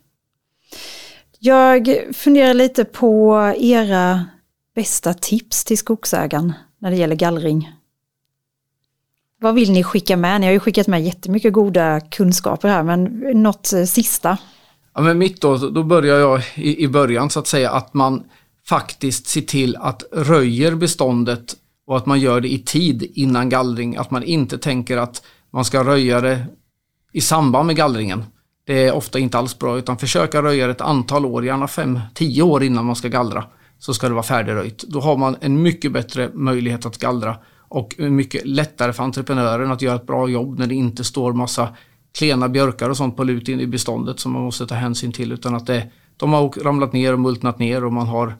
[1.39, 4.26] Jag funderar lite på era
[4.76, 7.72] bästa tips till skogsägaren när det gäller gallring.
[9.39, 10.41] Vad vill ni skicka med?
[10.41, 13.03] Ni har ju skickat med jättemycket goda kunskaper här, men
[13.43, 14.38] något sista?
[14.93, 18.24] Ja, men mitt då, då börjar jag i, i början så att säga att man
[18.70, 21.55] faktiskt se till att röjer beståndet
[21.88, 23.97] och att man gör det i tid innan gallring.
[23.97, 26.45] Att man inte tänker att man ska röja det
[27.13, 28.24] i samband med gallringen.
[28.65, 32.63] Det är ofta inte alls bra utan försöka röja ett antal år, gärna 5-10 år
[32.63, 33.43] innan man ska gallra.
[33.80, 34.84] Så ska det vara färdigröjt.
[34.88, 37.38] Då har man en mycket bättre möjlighet att gallra
[37.70, 41.70] och mycket lättare för entreprenören att göra ett bra jobb när det inte står massa
[42.18, 45.32] klena björkar och sånt på lut in i beståndet som man måste ta hänsyn till
[45.32, 48.36] utan att det, de har ramlat ner och multnat ner och man har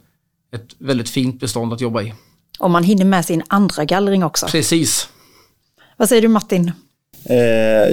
[0.52, 2.14] ett väldigt fint bestånd att jobba i.
[2.58, 4.46] Och man hinner med sin andra gallring också.
[4.46, 5.08] Precis.
[5.96, 6.72] Vad säger du Martin?
[7.24, 7.36] Eh,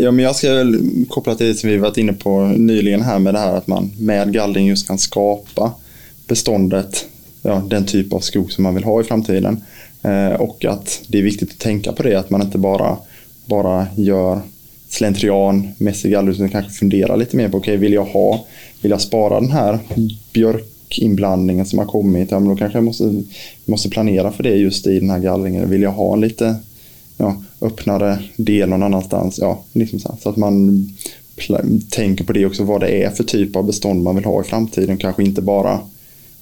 [0.04, 0.80] ja, men jag ska väl
[1.10, 3.92] koppla till det som vi varit inne på nyligen här med det här att man
[4.00, 5.74] med gallring just kan skapa
[6.28, 7.06] beståndet,
[7.42, 9.64] ja, den typ av skog som man vill ha i framtiden.
[10.02, 12.98] Eh, och att det är viktigt att tänka på det, att man inte bara,
[13.46, 14.42] bara gör
[14.90, 18.46] slentrianmässig gallring utan kanske fundera lite mer på, okej, okay, vill jag ha,
[18.82, 19.80] vill jag spara den här
[21.00, 23.24] inblandningen som har kommit, ja, men då kanske jag måste,
[23.66, 25.70] måste planera för det just i den här gallringen.
[25.70, 26.56] Vill jag ha lite
[27.18, 29.40] ja, öppnare del någon annanstans.
[29.40, 30.86] Ja, liksom så, så, att man
[31.90, 34.44] tänker på det också, vad det är för typ av bestånd man vill ha i
[34.44, 34.98] framtiden.
[34.98, 35.80] Kanske inte bara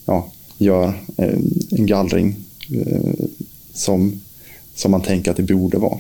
[0.06, 0.28] ja,
[0.58, 0.88] gör
[1.18, 1.40] eh,
[1.72, 2.36] en gallring
[2.72, 3.26] eh,
[3.74, 4.22] som,
[4.76, 6.00] som man tänker att det borde vara.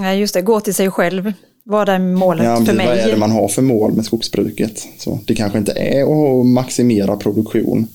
[0.00, 1.32] Nej, just det, gå till sig själv.
[1.66, 2.86] Vad är målet ja, för mig?
[2.86, 4.86] Vad är det man har för mål med skogsbruket?
[4.98, 7.86] Så det kanske inte är att maximera produktion.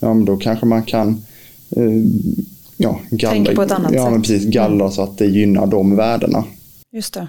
[0.00, 1.24] Ja, men då kanske man kan
[1.76, 1.82] eh,
[2.76, 4.12] ja, gallra, Tänker på ett annat ja, sätt.
[4.12, 6.44] Men precis, gallra så att det gynnar de värdena.
[6.92, 7.28] Just det.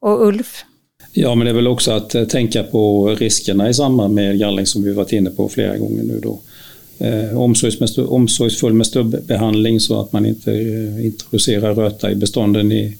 [0.00, 0.64] Och Ulf?
[1.12, 4.66] Ja, men det är väl också att eh, tänka på riskerna i samband med gallring
[4.66, 6.40] som vi varit inne på flera gånger nu då.
[6.98, 7.38] Eh,
[8.08, 12.72] omsorgsfull med stubbbehandling så att man inte eh, introducerar röta i bestånden.
[12.72, 12.98] I,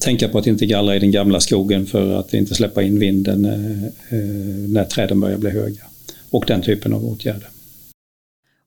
[0.00, 3.44] tänka på att inte gallra i den gamla skogen för att inte släppa in vinden
[3.44, 4.24] eh, eh,
[4.68, 5.82] när träden börjar bli höga.
[6.30, 7.48] Och den typen av åtgärder.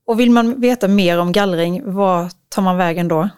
[0.07, 3.29] Och vill man veta mer om gallring, var tar man vägen då?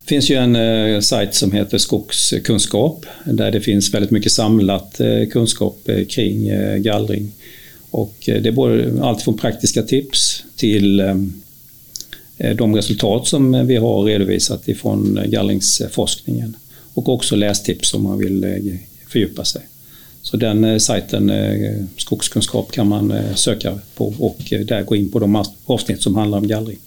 [0.00, 5.00] Det finns ju en eh, sajt som heter Skogskunskap där det finns väldigt mycket samlat
[5.00, 7.32] eh, kunskap eh, kring eh, gallring.
[7.90, 11.14] Och eh, det är både allt från praktiska tips till eh,
[12.56, 16.56] de resultat som vi har redovisat ifrån gallringsforskningen
[16.94, 18.78] och också lästips om man vill
[19.08, 19.62] fördjupa sig.
[20.22, 25.10] Så den eh, sajten, eh, Skogskunskap, kan man eh, söka på och där gå in
[25.10, 26.78] på de avsnitt som handlar om gallring.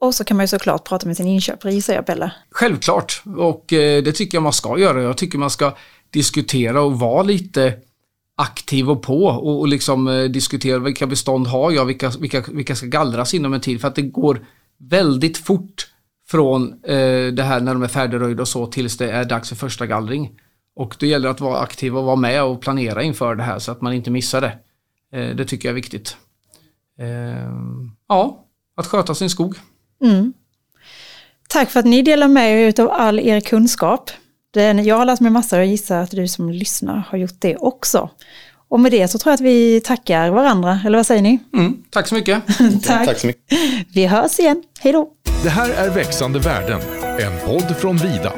[0.00, 2.32] Och så kan man ju såklart prata med sin inköpare gissar jag Pelle.
[2.50, 5.02] Självklart, och det tycker jag man ska göra.
[5.02, 5.76] Jag tycker man ska
[6.10, 7.72] diskutera och vara lite
[8.38, 12.76] aktiv och på och, och liksom eh, diskutera vilka bestånd har jag, vilka, vilka, vilka
[12.76, 13.80] ska gallras inom en tid.
[13.80, 14.46] För att det går
[14.78, 15.88] väldigt fort
[16.28, 19.56] från eh, det här när de är färdigröjda och så tills det är dags för
[19.56, 20.30] första gallring.
[20.76, 23.72] Och det gäller att vara aktiv och vara med och planera inför det här så
[23.72, 24.58] att man inte missar det.
[25.18, 26.16] Eh, det tycker jag är viktigt.
[26.98, 27.52] Eh,
[28.08, 28.44] ja,
[28.76, 29.56] att sköta sin skog.
[30.04, 30.32] Mm.
[31.48, 34.10] Tack för att ni delar med er av all er kunskap.
[34.54, 37.56] Den, jag har lärt mig massor och gissar att du som lyssnar har gjort det
[37.56, 38.10] också.
[38.68, 41.38] Och med det så tror jag att vi tackar varandra, eller vad säger ni?
[41.54, 42.42] Mm, tack så mycket.
[42.86, 43.06] tack.
[43.06, 43.42] tack så mycket.
[43.94, 44.62] Vi hörs igen.
[44.80, 45.08] Hej då.
[45.42, 46.80] Det här är Växande värden,
[47.18, 48.32] en podd från Vida.